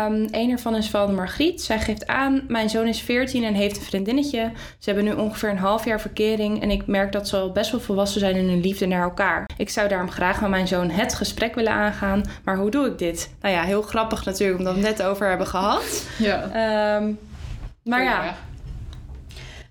Um, 0.05 0.27
een 0.31 0.51
ervan 0.51 0.75
is 0.75 0.89
van 0.89 1.15
Margriet. 1.15 1.61
Zij 1.61 1.79
geeft 1.79 2.07
aan: 2.07 2.43
Mijn 2.47 2.69
zoon 2.69 2.88
is 2.88 3.01
14 3.01 3.43
en 3.43 3.53
heeft 3.53 3.77
een 3.77 3.83
vriendinnetje. 3.83 4.51
Ze 4.79 4.91
hebben 4.91 5.03
nu 5.03 5.13
ongeveer 5.13 5.49
een 5.49 5.57
half 5.57 5.85
jaar 5.85 6.01
verkering. 6.01 6.61
En 6.61 6.71
ik 6.71 6.88
merk 6.88 7.11
dat 7.11 7.27
ze 7.27 7.38
al 7.38 7.51
best 7.51 7.71
wel 7.71 7.79
volwassen 7.79 8.19
zijn 8.19 8.35
in 8.35 8.49
hun 8.49 8.61
liefde 8.61 8.85
naar 8.85 9.03
elkaar. 9.03 9.49
Ik 9.57 9.69
zou 9.69 9.88
daarom 9.88 10.11
graag 10.11 10.41
met 10.41 10.49
mijn 10.49 10.67
zoon 10.67 10.89
het 10.89 11.13
gesprek 11.13 11.55
willen 11.55 11.73
aangaan. 11.73 12.23
Maar 12.43 12.57
hoe 12.57 12.71
doe 12.71 12.88
ik 12.88 12.97
dit? 12.97 13.35
Nou 13.41 13.53
ja, 13.53 13.63
heel 13.63 13.81
grappig 13.81 14.25
natuurlijk, 14.25 14.59
omdat 14.59 14.75
we 14.75 14.79
het 14.79 14.97
net 14.97 15.07
over 15.07 15.27
hebben 15.27 15.47
gehad. 15.47 16.07
Ja. 16.17 16.43
Um, 16.97 17.19
maar 17.83 18.03
ja. 18.03 18.35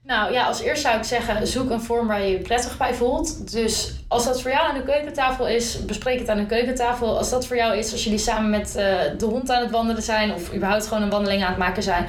Nou 0.06 0.32
ja, 0.32 0.46
als 0.46 0.60
eerst 0.60 0.82
zou 0.82 0.96
ik 0.96 1.04
zeggen, 1.04 1.46
zoek 1.46 1.70
een 1.70 1.80
vorm 1.80 2.06
waar 2.06 2.22
je 2.22 2.30
je 2.30 2.38
prettig 2.38 2.76
bij 2.76 2.94
voelt. 2.94 3.52
Dus 3.52 3.94
als 4.08 4.24
dat 4.24 4.42
voor 4.42 4.50
jou 4.50 4.68
aan 4.68 4.74
de 4.74 4.82
keukentafel 4.82 5.48
is, 5.48 5.84
bespreek 5.84 6.18
het 6.18 6.28
aan 6.28 6.38
de 6.38 6.46
keukentafel. 6.46 7.18
Als 7.18 7.30
dat 7.30 7.46
voor 7.46 7.56
jou 7.56 7.76
is, 7.76 7.92
als 7.92 8.04
jullie 8.04 8.18
samen 8.18 8.50
met 8.50 8.68
uh, 8.68 8.98
de 9.18 9.24
hond 9.24 9.50
aan 9.50 9.62
het 9.62 9.70
wandelen 9.70 10.02
zijn... 10.02 10.32
of 10.32 10.54
überhaupt 10.54 10.86
gewoon 10.86 11.02
een 11.02 11.10
wandeling 11.10 11.42
aan 11.42 11.48
het 11.48 11.58
maken 11.58 11.82
zijn... 11.82 12.06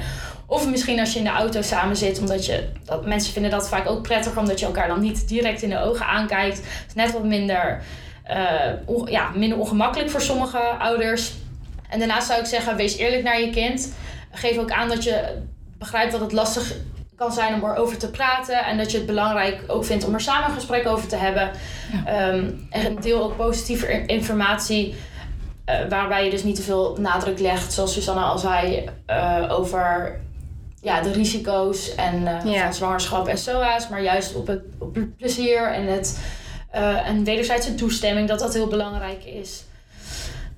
Of 0.48 0.68
misschien 0.68 1.00
als 1.00 1.12
je 1.12 1.18
in 1.18 1.24
de 1.24 1.30
auto 1.30 1.62
samen 1.62 1.96
zit, 1.96 2.18
omdat 2.18 2.46
je... 2.46 2.68
Dat, 2.84 3.06
mensen 3.06 3.32
vinden 3.32 3.50
dat 3.50 3.68
vaak 3.68 3.88
ook 3.88 4.02
prettig, 4.02 4.36
omdat 4.36 4.60
je 4.60 4.66
elkaar 4.66 4.88
dan 4.88 5.00
niet 5.00 5.28
direct 5.28 5.62
in 5.62 5.68
de 5.68 5.80
ogen 5.80 6.06
aankijkt. 6.06 6.56
Het 6.56 6.84
is 6.88 6.94
net 6.94 7.12
wat 7.12 7.24
minder, 7.24 7.82
uh, 8.30 9.04
ja, 9.04 9.30
minder 9.34 9.58
ongemakkelijk 9.58 10.10
voor 10.10 10.20
sommige 10.20 10.58
ouders. 10.58 11.32
En 11.88 11.98
daarnaast 11.98 12.26
zou 12.26 12.40
ik 12.40 12.46
zeggen, 12.46 12.76
wees 12.76 12.96
eerlijk 12.96 13.22
naar 13.22 13.40
je 13.40 13.50
kind. 13.50 13.92
Geef 14.30 14.58
ook 14.58 14.70
aan 14.70 14.88
dat 14.88 15.04
je 15.04 15.42
begrijpt 15.78 16.12
dat 16.12 16.20
het 16.20 16.32
lastig 16.32 16.74
kan 17.16 17.32
zijn 17.32 17.54
om 17.54 17.70
erover 17.70 17.98
te 17.98 18.10
praten. 18.10 18.64
En 18.64 18.76
dat 18.76 18.90
je 18.90 18.96
het 18.96 19.06
belangrijk 19.06 19.62
ook 19.66 19.84
vindt 19.84 20.04
om 20.04 20.14
er 20.14 20.20
samen 20.20 20.48
een 20.48 20.54
gesprek 20.54 20.86
over 20.86 21.08
te 21.08 21.16
hebben. 21.16 21.50
Ja. 22.04 22.32
Um, 22.32 22.66
en 22.70 22.96
deel 23.00 23.22
ook 23.22 23.36
positieve 23.36 24.06
informatie. 24.06 24.94
eh, 25.64 25.88
waarbij 25.88 26.24
je 26.24 26.30
dus 26.30 26.42
niet 26.42 26.56
te 26.56 26.62
veel 26.62 26.96
nadruk 27.00 27.38
legt, 27.38 27.72
zoals 27.72 27.92
Susanna 27.92 28.22
al 28.22 28.38
zei, 28.38 28.88
eh, 29.06 29.46
over 29.48 30.18
ja, 30.80 31.00
de 31.00 31.12
risico's 31.12 31.94
en, 31.94 32.26
eh, 32.26 32.52
Ja. 32.52 32.62
van 32.64 32.74
zwangerschap 32.74 33.26
en 33.28 33.38
SOA's, 33.38 33.88
maar 33.88 34.02
juist 34.02 34.34
op 34.34 34.46
het, 34.46 34.62
op 34.78 34.94
het 34.94 35.16
plezier 35.16 35.72
en 35.72 35.86
het 35.86 36.18
en 37.04 37.24
wederzijdse 37.24 37.74
toestemming, 37.74 38.28
dat 38.28 38.38
dat 38.38 38.54
heel 38.54 38.66
belangrijk 38.66 39.24
is. 39.24 39.64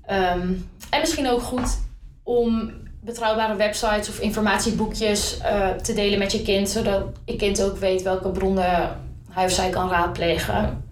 Ehm, 0.06 0.52
en 0.90 1.00
misschien 1.00 1.28
ook 1.28 1.42
goed 1.42 1.78
om 2.22 2.72
betrouwbare 3.08 3.56
websites 3.56 4.08
of 4.08 4.18
informatieboekjes 4.20 5.38
eh, 5.38 5.70
te 5.70 5.92
delen 5.94 6.18
met 6.18 6.32
je 6.32 6.42
kind, 6.42 6.68
zodat 6.68 7.02
je 7.24 7.36
kind 7.36 7.62
ook 7.62 7.76
weet 7.76 8.02
welke 8.02 8.28
bronnen 8.28 8.96
hij 9.30 9.44
of 9.44 9.50
zij 9.50 9.70
kan 9.70 9.88
raadplegen. 9.88 10.84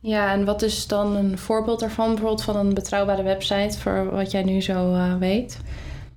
Ja, 0.00 0.32
en 0.32 0.44
wat 0.44 0.62
is 0.62 0.86
dan 0.86 1.16
een 1.16 1.38
voorbeeld 1.38 1.80
daarvan? 1.80 2.08
Bijvoorbeeld 2.08 2.42
van 2.42 2.56
een 2.56 2.74
betrouwbare 2.74 3.22
website 3.22 3.78
voor 3.78 4.10
wat 4.10 4.30
jij 4.30 4.42
nu 4.42 4.62
zo 4.62 4.94
eh, 4.94 5.14
weet? 5.16 5.58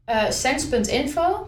Eh 0.06 0.30
Sense.info. 0.30 1.48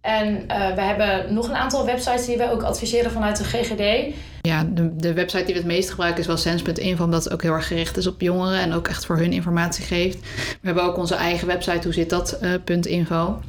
En 0.00 0.46
we 0.46 0.80
hebben 0.80 1.34
nog 1.34 1.48
een 1.48 1.54
aantal 1.54 1.84
websites 1.84 2.26
die 2.26 2.36
we 2.36 2.50
ook 2.50 2.62
adviseren 2.62 3.10
vanuit 3.10 3.36
de 3.36 3.44
GGD. 3.44 4.14
Ja, 4.48 4.64
de, 4.64 4.96
de 4.96 5.12
website 5.12 5.44
die 5.44 5.54
we 5.54 5.60
het 5.60 5.68
meest 5.68 5.90
gebruiken 5.90 6.20
is 6.20 6.26
wel 6.26 6.36
sense.info, 6.36 7.04
omdat 7.04 7.24
het 7.24 7.32
ook 7.32 7.42
heel 7.42 7.52
erg 7.52 7.66
gericht 7.66 7.96
is 7.96 8.06
op 8.06 8.20
jongeren 8.20 8.58
en 8.58 8.72
ook 8.72 8.88
echt 8.88 9.06
voor 9.06 9.16
hun 9.16 9.32
informatie 9.32 9.84
geeft. 9.84 10.20
We 10.60 10.66
hebben 10.66 10.84
ook 10.84 10.96
onze 10.96 11.14
eigen 11.14 11.46
website, 11.46 11.82
hoe 11.82 11.92
zit 11.92 12.10
dat, 12.10 12.38
.info. 12.86 13.40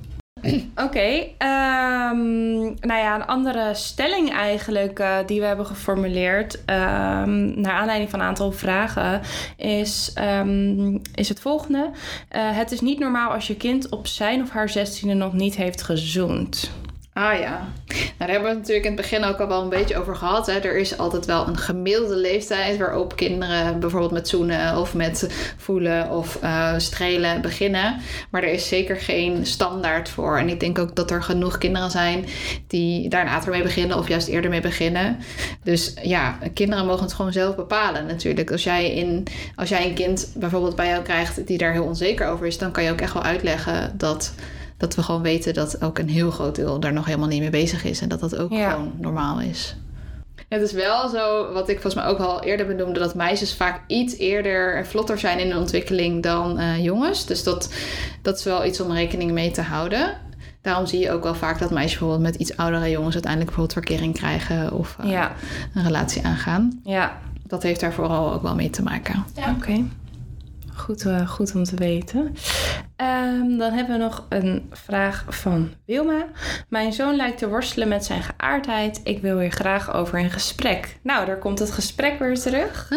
Oké, 0.75 1.27
ehm, 1.37 2.61
nou 2.63 2.99
ja, 2.99 3.15
een 3.15 3.25
andere 3.25 3.73
stelling 3.73 4.31
eigenlijk 4.31 4.99
eh, 4.99 5.17
die 5.25 5.39
we 5.39 5.45
hebben 5.45 5.65
geformuleerd, 5.65 6.65
ehm, 6.65 7.61
naar 7.61 7.73
aanleiding 7.73 8.09
van 8.09 8.19
een 8.19 8.25
aantal 8.25 8.51
vragen, 8.51 9.21
is, 9.57 10.11
ehm, 10.13 10.97
is 11.15 11.29
het 11.29 11.39
volgende. 11.39 11.89
Eh, 12.29 12.41
het 12.57 12.71
is 12.71 12.81
niet 12.81 12.99
normaal 12.99 13.31
als 13.31 13.47
je 13.47 13.55
kind 13.55 13.89
op 13.89 14.07
zijn 14.07 14.41
of 14.41 14.49
haar 14.49 14.69
zestiende 14.69 15.13
nog 15.13 15.33
niet 15.33 15.55
heeft 15.55 15.81
gezoend. 15.81 16.71
Ah 17.17 17.39
ja, 17.39 17.67
nou, 17.87 18.01
daar 18.17 18.29
hebben 18.29 18.41
we 18.41 18.49
het 18.49 18.57
natuurlijk 18.57 18.85
in 18.85 18.91
het 18.91 19.01
begin 19.01 19.23
ook 19.23 19.39
al 19.39 19.47
wel 19.47 19.61
een 19.61 19.69
beetje 19.69 19.97
over 19.97 20.15
gehad. 20.15 20.45
Hè. 20.45 20.59
Er 20.59 20.77
is 20.77 20.97
altijd 20.97 21.25
wel 21.25 21.47
een 21.47 21.57
gemiddelde 21.57 22.15
leeftijd 22.15 22.77
waarop 22.77 23.15
kinderen 23.15 23.79
bijvoorbeeld 23.79 24.11
met 24.11 24.27
zoenen 24.27 24.77
of 24.77 24.93
met 24.93 25.29
voelen 25.57 26.09
of 26.09 26.35
eh, 26.41 26.73
strelen 26.77 27.41
beginnen. 27.41 27.95
Maar 28.29 28.43
er 28.43 28.51
is 28.51 28.67
zeker 28.67 28.95
geen 28.95 29.45
standaard 29.45 30.09
voor. 30.09 30.37
En 30.37 30.49
ik 30.49 30.59
denk 30.59 30.79
ook 30.79 30.95
dat 30.95 31.11
er 31.11 31.23
genoeg 31.23 31.57
kinderen 31.57 31.91
zijn 31.91 32.25
die 32.67 33.09
daar 33.09 33.25
later 33.25 33.51
mee 33.51 33.63
beginnen 33.63 33.97
of 33.97 34.07
juist 34.07 34.27
eerder 34.27 34.49
mee 34.49 34.61
beginnen. 34.61 35.17
Dus 35.63 35.93
ja, 36.03 36.37
kinderen 36.53 36.85
mogen 36.85 37.03
het 37.03 37.13
gewoon 37.13 37.33
zelf 37.33 37.55
bepalen 37.55 38.05
natuurlijk. 38.05 38.51
Als 38.51 38.63
jij, 38.63 38.93
in, 38.93 39.27
als 39.55 39.69
jij 39.69 39.85
een 39.85 39.95
kind 39.95 40.31
bijvoorbeeld 40.35 40.75
bij 40.75 40.87
jou 40.87 41.03
krijgt 41.03 41.47
die 41.47 41.57
daar 41.57 41.71
heel 41.71 41.85
onzeker 41.85 42.27
over 42.27 42.45
is, 42.45 42.57
dan 42.57 42.71
kan 42.71 42.83
je 42.83 42.91
ook 42.91 43.01
echt 43.01 43.13
wel 43.13 43.23
uitleggen 43.23 43.93
dat 43.97 44.33
dat 44.77 44.95
we 44.95 45.03
gewoon 45.03 45.21
weten 45.21 45.53
dat 45.53 45.81
ook 45.83 45.97
een 45.99 46.09
heel 46.09 46.31
groot 46.31 46.55
deel 46.55 46.79
daar 46.79 46.93
nog 46.93 47.05
helemaal 47.05 47.27
niet 47.27 47.39
mee 47.41 47.49
bezig 47.49 47.83
is. 47.83 48.01
En 48.01 48.09
dat 48.09 48.19
dat 48.19 48.35
ook 48.37 48.51
Ja. 48.51 48.69
gewoon 48.71 48.91
normaal 48.97 49.39
is. 49.39 49.75
Het 50.49 50.61
is 50.61 50.71
wel 50.71 51.09
zo, 51.09 51.53
wat 51.53 51.69
ik 51.69 51.81
volgens 51.81 51.95
mij 52.03 52.05
ook 52.05 52.17
al 52.19 52.43
eerder 52.43 52.65
benoemde, 52.67 52.99
dat 52.99 53.15
meisjes 53.15 53.53
vaak 53.53 53.81
iets 53.87 54.17
eerder 54.17 54.75
en 54.77 54.85
vlotter 54.87 55.19
zijn 55.19 55.39
in 55.39 55.49
de 55.49 55.57
ontwikkeling 55.57 56.23
dan 56.23 56.57
eh, 56.59 56.83
jongens. 56.83 57.25
Dus 57.25 57.43
dat, 57.43 57.73
dat 58.21 58.37
is 58.37 58.43
wel 58.43 58.65
iets 58.65 58.79
om 58.81 58.91
rekening 58.91 59.31
mee 59.31 59.51
te 59.51 59.61
houden. 59.61 60.17
Daarom 60.61 60.85
zie 60.85 60.99
je 60.99 61.11
ook 61.11 61.23
wel 61.23 61.35
vaak 61.35 61.59
dat 61.59 61.71
meisjes 61.71 61.99
bijvoorbeeld 61.99 62.31
met 62.31 62.35
iets 62.41 62.57
oudere 62.57 62.89
jongens 62.89 63.13
uiteindelijk 63.13 63.55
bijvoorbeeld 63.55 63.85
verkering 63.85 64.13
krijgen 64.17 64.71
of 64.73 64.95
eh, 64.99 65.09
Ja, 65.09 65.31
een 65.73 65.83
relatie 65.83 66.25
aangaan. 66.25 66.79
ja, 66.83 67.17
Dat 67.47 67.63
heeft 67.63 67.79
daar 67.79 67.93
vooral 67.93 68.33
ook 68.33 68.41
wel 68.41 68.55
mee 68.55 68.69
te 68.69 68.83
maken. 68.83 69.25
Ja. 69.35 69.51
oké. 69.57 69.83
Goed, 70.73 71.05
eh, 71.05 71.27
goed 71.29 71.55
om 71.55 71.63
te 71.63 71.75
weten. 71.75 72.35
Ehm, 72.95 73.57
dan 73.57 73.73
hebben 73.73 73.97
we 73.97 74.03
nog 74.03 74.25
een 74.29 74.69
vraag 74.71 75.25
van 75.27 75.73
Wilma. 75.85 76.25
Mijn 76.69 76.93
zoon 76.93 77.15
lijkt 77.15 77.37
te 77.37 77.49
worstelen 77.49 77.87
met 77.87 78.05
zijn 78.05 78.21
geaardheid. 78.23 79.01
Ik 79.03 79.21
wil 79.21 79.39
hier 79.39 79.51
graag 79.51 79.93
over 79.93 80.19
in 80.19 80.29
gesprek. 80.29 80.97
Nou, 81.01 81.25
daar 81.25 81.37
komt 81.37 81.59
het 81.59 81.71
gesprek 81.71 82.19
weer 82.19 82.39
terug. 82.39 82.89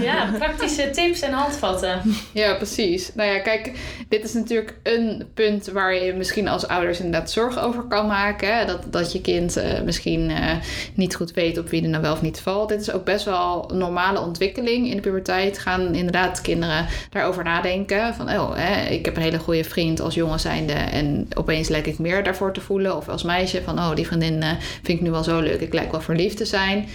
Ja, 0.00 0.30
praktische 0.38 0.90
tips 0.90 1.20
en 1.20 1.32
handvatten. 1.32 2.00
Ja, 2.32 2.54
precies. 2.54 3.14
Nou 3.14 3.30
ja, 3.30 3.40
kijk, 3.40 3.72
dit 4.08 4.24
is 4.24 4.32
natuurlijk 4.32 4.74
een 4.82 5.28
punt 5.34 5.66
waar 5.66 5.94
je 5.94 6.12
misschien 6.12 6.48
als 6.48 6.68
ouders 6.68 7.00
inderdaad 7.00 7.30
zorgen 7.30 7.62
over 7.62 7.82
kan 7.82 8.06
maken. 8.06 8.56
Hè? 8.56 8.64
Dat, 8.64 8.92
dat 8.92 9.12
je 9.12 9.20
kind 9.20 9.56
eh, 9.56 9.80
misschien 9.82 10.30
eh, 10.30 10.56
niet 10.94 11.14
goed 11.14 11.32
weet 11.32 11.58
op 11.58 11.68
wie 11.68 11.82
er 11.82 11.88
nou 11.88 12.02
wel 12.02 12.12
of 12.12 12.22
niet 12.22 12.40
valt. 12.40 12.68
Dit 12.68 12.80
is 12.80 12.92
ook 12.92 13.04
best 13.04 13.24
wel 13.24 13.70
een 13.70 13.78
normale 13.78 14.20
ontwikkeling 14.20 14.88
in 14.88 14.96
de 14.96 15.02
puberteit. 15.02 15.58
Gaan 15.58 15.94
inderdaad 15.94 16.40
kinderen 16.40 16.86
daarover 17.10 17.44
nadenken. 17.44 18.14
Van, 18.14 18.30
oh, 18.30 18.56
hè, 18.56 18.88
ik 18.88 19.04
heb 19.04 19.16
een 19.16 19.22
hele 19.28 19.42
goede 19.42 19.64
vriend 19.64 20.00
als 20.00 20.14
jongen 20.14 20.40
zijnde 20.40 20.72
en 20.72 21.26
opeens 21.34 21.68
lijk 21.68 21.86
ik 21.86 21.98
meer 21.98 22.24
daarvoor 22.24 22.52
te 22.52 22.60
voelen. 22.60 22.96
Of 22.96 23.08
als 23.08 23.22
meisje 23.22 23.62
van, 23.62 23.78
oh, 23.78 23.94
die 23.94 24.06
vriendin 24.06 24.42
eh, 24.42 24.50
vind 24.60 24.98
ik 24.98 25.00
nu 25.00 25.10
wel 25.10 25.24
zo 25.24 25.40
leuk. 25.40 25.60
Ik 25.60 25.72
lijk 25.72 25.90
wel 25.90 26.00
verliefd 26.00 26.36
te 26.36 26.44
zijn. 26.44 26.88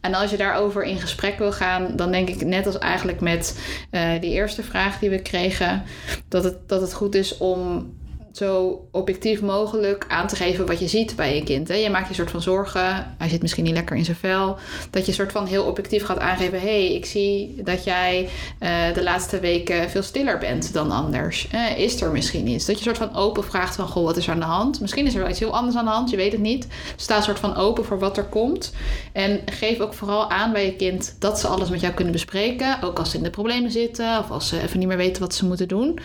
En 0.00 0.14
als 0.14 0.30
je 0.30 0.36
daarover 0.36 0.84
in 0.84 0.98
gesprek 0.98 1.38
wil 1.38 1.52
gaan, 1.52 1.96
dan 1.96 2.10
denk 2.10 2.28
ik 2.28 2.44
net 2.44 2.66
als 2.66 2.78
eigenlijk 2.78 3.20
met 3.20 3.58
eh, 3.90 4.10
die 4.20 4.30
eerste 4.30 4.62
vraag 4.62 4.98
die 4.98 5.10
we 5.10 5.22
kregen, 5.22 5.82
dat 6.28 6.44
het, 6.44 6.56
dat 6.66 6.80
het 6.80 6.92
goed 6.94 7.14
is 7.14 7.36
om 7.36 7.90
zo 8.38 8.80
objectief 8.90 9.40
mogelijk 9.40 10.04
aan 10.08 10.26
te 10.26 10.36
geven 10.36 10.66
wat 10.66 10.78
je 10.78 10.88
ziet 10.88 11.16
bij 11.16 11.34
je 11.34 11.42
kind. 11.42 11.68
Hè? 11.68 11.74
Je 11.74 11.90
maakt 11.90 12.08
je 12.08 12.14
soort 12.14 12.30
van 12.30 12.42
zorgen, 12.42 13.14
hij 13.18 13.28
zit 13.28 13.42
misschien 13.42 13.64
niet 13.64 13.74
lekker 13.74 13.96
in 13.96 14.04
zijn 14.04 14.16
vel. 14.16 14.56
Dat 14.90 15.06
je 15.06 15.12
soort 15.12 15.32
van 15.32 15.46
heel 15.46 15.64
objectief 15.64 16.04
gaat 16.04 16.18
aangeven: 16.18 16.60
hé, 16.60 16.66
hey, 16.66 16.94
ik 16.94 17.06
zie 17.06 17.62
dat 17.64 17.84
jij 17.84 18.28
eh, 18.58 18.94
de 18.94 19.02
laatste 19.02 19.40
weken 19.40 19.90
veel 19.90 20.02
stiller 20.02 20.38
bent 20.38 20.72
dan 20.72 20.90
anders. 20.90 21.48
Eh, 21.50 21.78
is 21.78 22.00
er 22.00 22.12
misschien 22.12 22.48
iets? 22.48 22.66
Dat 22.66 22.78
je 22.78 22.84
soort 22.84 22.98
van 22.98 23.14
open 23.14 23.44
vraagt 23.44 23.76
van: 23.76 23.88
goh, 23.88 24.04
wat 24.04 24.16
is 24.16 24.26
er 24.26 24.32
aan 24.32 24.38
de 24.38 24.44
hand? 24.44 24.80
Misschien 24.80 25.06
is 25.06 25.14
er 25.14 25.20
wel 25.20 25.30
iets 25.30 25.38
heel 25.38 25.56
anders 25.56 25.76
aan 25.76 25.84
de 25.84 25.90
hand, 25.90 26.10
je 26.10 26.16
weet 26.16 26.32
het 26.32 26.40
niet. 26.40 26.66
Sta 26.96 27.20
soort 27.20 27.38
van 27.38 27.56
open 27.56 27.84
voor 27.84 27.98
wat 27.98 28.16
er 28.16 28.24
komt. 28.24 28.72
En 29.12 29.40
geef 29.46 29.80
ook 29.80 29.94
vooral 29.94 30.30
aan 30.30 30.52
bij 30.52 30.64
je 30.64 30.76
kind 30.76 31.16
dat 31.18 31.40
ze 31.40 31.46
alles 31.46 31.68
met 31.68 31.80
jou 31.80 31.94
kunnen 31.94 32.12
bespreken. 32.12 32.82
Ook 32.82 32.98
als 32.98 33.10
ze 33.10 33.16
in 33.16 33.22
de 33.22 33.30
problemen 33.30 33.70
zitten 33.70 34.18
of 34.18 34.30
als 34.30 34.48
ze 34.48 34.62
even 34.62 34.78
niet 34.78 34.88
meer 34.88 34.96
weten 34.96 35.22
wat 35.22 35.34
ze 35.34 35.46
moeten 35.46 35.68
doen. 35.68 35.98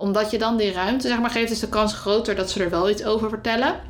Omdat 0.00 0.30
je 0.30 0.38
dan 0.38 0.56
die 0.56 0.72
ruimte 0.72 1.08
zeg 1.08 1.20
maar, 1.20 1.30
geeft, 1.30 1.50
is 1.50 1.58
de 1.58 1.68
kans 1.68 1.94
groter 1.94 2.34
dat 2.34 2.50
ze 2.50 2.62
er 2.62 2.70
wel 2.70 2.90
iets 2.90 3.04
over 3.04 3.28
vertellen. 3.28 3.80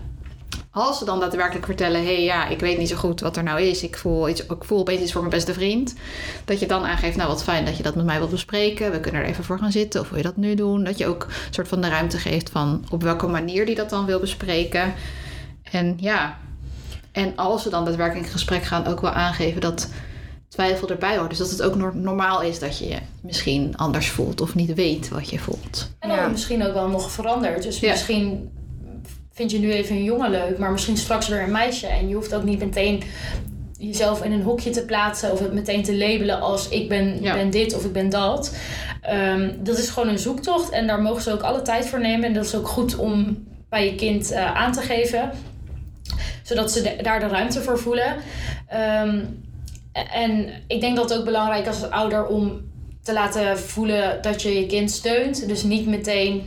Als 0.70 0.98
ze 0.98 1.04
dan 1.04 1.20
daadwerkelijk 1.20 1.66
vertellen: 1.66 2.00
hé, 2.00 2.14
hey, 2.14 2.22
ja, 2.22 2.48
ik 2.48 2.60
weet 2.60 2.78
niet 2.78 2.88
zo 2.88 2.96
goed 2.96 3.20
wat 3.20 3.36
er 3.36 3.42
nou 3.42 3.60
is. 3.60 3.82
Ik 3.82 3.96
voel, 3.96 4.28
iets, 4.28 4.46
ik 4.46 4.64
voel 4.64 4.78
opeens 4.78 5.00
iets 5.00 5.12
voor 5.12 5.20
mijn 5.20 5.34
beste 5.34 5.54
vriend. 5.54 5.94
Dat 6.44 6.60
je 6.60 6.66
dan 6.66 6.84
aangeeft: 6.84 7.16
nou, 7.16 7.28
wat 7.28 7.42
fijn 7.42 7.64
dat 7.64 7.76
je 7.76 7.82
dat 7.82 7.94
met 7.94 8.04
mij 8.04 8.18
wilt 8.18 8.30
bespreken. 8.30 8.92
We 8.92 9.00
kunnen 9.00 9.20
er 9.20 9.26
even 9.26 9.44
voor 9.44 9.58
gaan 9.58 9.72
zitten. 9.72 10.00
Of 10.00 10.08
wil 10.08 10.18
je 10.18 10.24
dat 10.24 10.36
nu 10.36 10.54
doen? 10.54 10.84
Dat 10.84 10.98
je 10.98 11.06
ook 11.06 11.22
een 11.24 11.54
soort 11.54 11.68
van 11.68 11.80
de 11.80 11.88
ruimte 11.88 12.18
geeft 12.18 12.50
van 12.50 12.84
op 12.90 13.02
welke 13.02 13.26
manier 13.26 13.66
die 13.66 13.74
dat 13.74 13.90
dan 13.90 14.06
wil 14.06 14.20
bespreken. 14.20 14.94
En 15.62 15.96
ja, 16.00 16.38
en 17.12 17.36
als 17.36 17.62
ze 17.62 17.70
dan 17.70 17.84
daadwerkelijk 17.84 18.26
in 18.26 18.32
gesprek 18.32 18.62
gaan, 18.62 18.86
ook 18.86 19.00
wel 19.00 19.12
aangeven 19.12 19.60
dat 19.60 19.88
twijfel 20.66 20.88
erbij 20.88 21.16
hoort. 21.16 21.28
Dus 21.28 21.38
dat 21.38 21.50
het 21.50 21.62
ook 21.62 21.74
nor- 21.74 21.96
normaal 21.96 22.42
is 22.42 22.58
dat 22.58 22.78
je 22.78 22.88
je 22.88 22.96
misschien 23.22 23.76
anders 23.76 24.08
voelt 24.08 24.40
of 24.40 24.54
niet 24.54 24.74
weet 24.74 25.08
wat 25.08 25.30
je 25.30 25.38
voelt. 25.38 25.90
En 25.98 26.08
dan 26.08 26.18
Ja. 26.18 26.28
misschien 26.28 26.66
ook 26.66 26.72
wel 26.74 26.88
nog 26.88 27.10
veranderd. 27.10 27.62
Dus 27.62 27.80
Ja. 27.80 27.90
misschien 27.90 28.50
vind 29.32 29.50
je 29.50 29.58
nu 29.58 29.72
even 29.72 29.96
een 29.96 30.04
jongen 30.04 30.30
leuk, 30.30 30.58
maar 30.58 30.70
misschien 30.70 30.96
straks 30.96 31.28
weer 31.28 31.42
een 31.42 31.50
meisje. 31.50 31.86
En 31.86 32.08
je 32.08 32.14
hoeft 32.14 32.34
ook 32.34 32.42
niet 32.44 32.58
meteen 32.58 33.02
jezelf 33.78 34.24
in 34.24 34.32
een 34.32 34.42
hokje 34.42 34.70
te 34.70 34.84
plaatsen 34.84 35.32
of 35.32 35.38
het 35.40 35.52
meteen 35.52 35.82
te 35.82 35.96
labelen 35.96 36.40
als 36.40 36.68
ik 36.68 36.88
ben, 36.88 37.22
Ja. 37.22 37.34
ben 37.34 37.50
dit 37.50 37.74
of 37.76 37.84
ik 37.84 37.92
ben 37.92 38.08
dat. 38.08 38.56
Ehm, 39.02 39.50
dat 39.62 39.78
is 39.78 39.88
gewoon 39.90 40.08
een 40.08 40.18
zoektocht 40.18 40.70
en 40.70 40.86
daar 40.86 41.02
mogen 41.02 41.22
ze 41.22 41.32
ook 41.32 41.42
alle 41.42 41.62
tijd 41.62 41.86
voor 41.86 42.00
nemen. 42.00 42.24
En 42.26 42.32
dat 42.34 42.44
is 42.44 42.54
ook 42.54 42.68
goed 42.68 42.96
om 42.96 43.44
bij 43.68 43.84
je 43.84 43.94
kind 43.94 44.30
eh, 44.30 44.54
aan 44.54 44.72
te 44.72 44.80
geven, 44.80 45.30
zodat 46.42 46.72
ze 46.72 46.82
de- 46.82 46.96
daar 47.02 47.20
de 47.20 47.26
ruimte 47.28 47.62
voor 47.62 47.78
voelen. 47.78 48.16
Ehm, 48.68 49.24
en 49.92 50.48
ik 50.66 50.80
denk 50.80 50.96
dat 50.96 51.10
het 51.10 51.18
ook 51.18 51.24
belangrijk 51.24 51.66
is 51.66 51.82
als 51.82 51.90
ouder 51.90 52.26
om 52.26 52.68
te 53.02 53.12
laten 53.12 53.58
voelen 53.58 54.22
dat 54.22 54.42
je 54.42 54.60
je 54.60 54.66
kind 54.66 54.90
steunt. 54.90 55.48
Dus 55.48 55.62
niet 55.62 55.86
meteen 55.86 56.42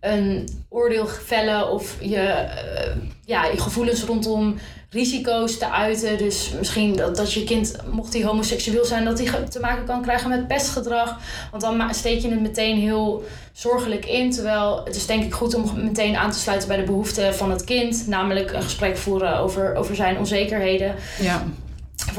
een 0.00 0.48
oordeel 0.68 1.06
vellen 1.06 1.70
of 1.70 1.96
je, 2.00 2.16
eh, 2.16 2.96
ja, 3.24 3.44
je 3.44 3.60
gevoelens 3.60 4.02
rondom 4.02 4.58
risico's 4.90 5.58
te 5.58 5.70
uiten. 5.70 6.18
Dus 6.18 6.52
misschien 6.58 6.96
dat, 6.96 7.16
dat 7.16 7.32
je 7.32 7.44
kind, 7.44 7.76
mocht 7.90 8.12
hij 8.12 8.22
homoseksueel 8.22 8.84
zijn, 8.84 9.04
dat 9.04 9.18
hij 9.18 9.42
te 9.48 9.60
maken 9.60 9.84
kan 9.84 10.02
krijgen 10.02 10.30
met 10.30 10.48
pestgedrag. 10.48 11.18
Want 11.50 11.62
dan 11.62 11.94
steek 11.94 12.20
je 12.20 12.30
het 12.30 12.40
meteen 12.40 12.78
heel 12.78 13.24
zorgelijk 13.52 14.06
in. 14.06 14.30
Terwijl 14.30 14.80
het 14.84 14.96
is 14.96 15.06
denk 15.06 15.24
ik 15.24 15.34
goed 15.34 15.54
om 15.54 15.70
meteen 15.74 16.16
aan 16.16 16.30
te 16.30 16.38
sluiten 16.38 16.68
bij 16.68 16.76
de 16.76 16.82
behoeften 16.82 17.34
van 17.34 17.50
het 17.50 17.64
kind. 17.64 18.06
Namelijk 18.06 18.52
een 18.52 18.62
gesprek 18.62 18.96
voeren 18.96 19.38
over, 19.38 19.74
over 19.74 19.96
zijn 19.96 20.18
onzekerheden. 20.18 20.94
Ja, 21.20 21.44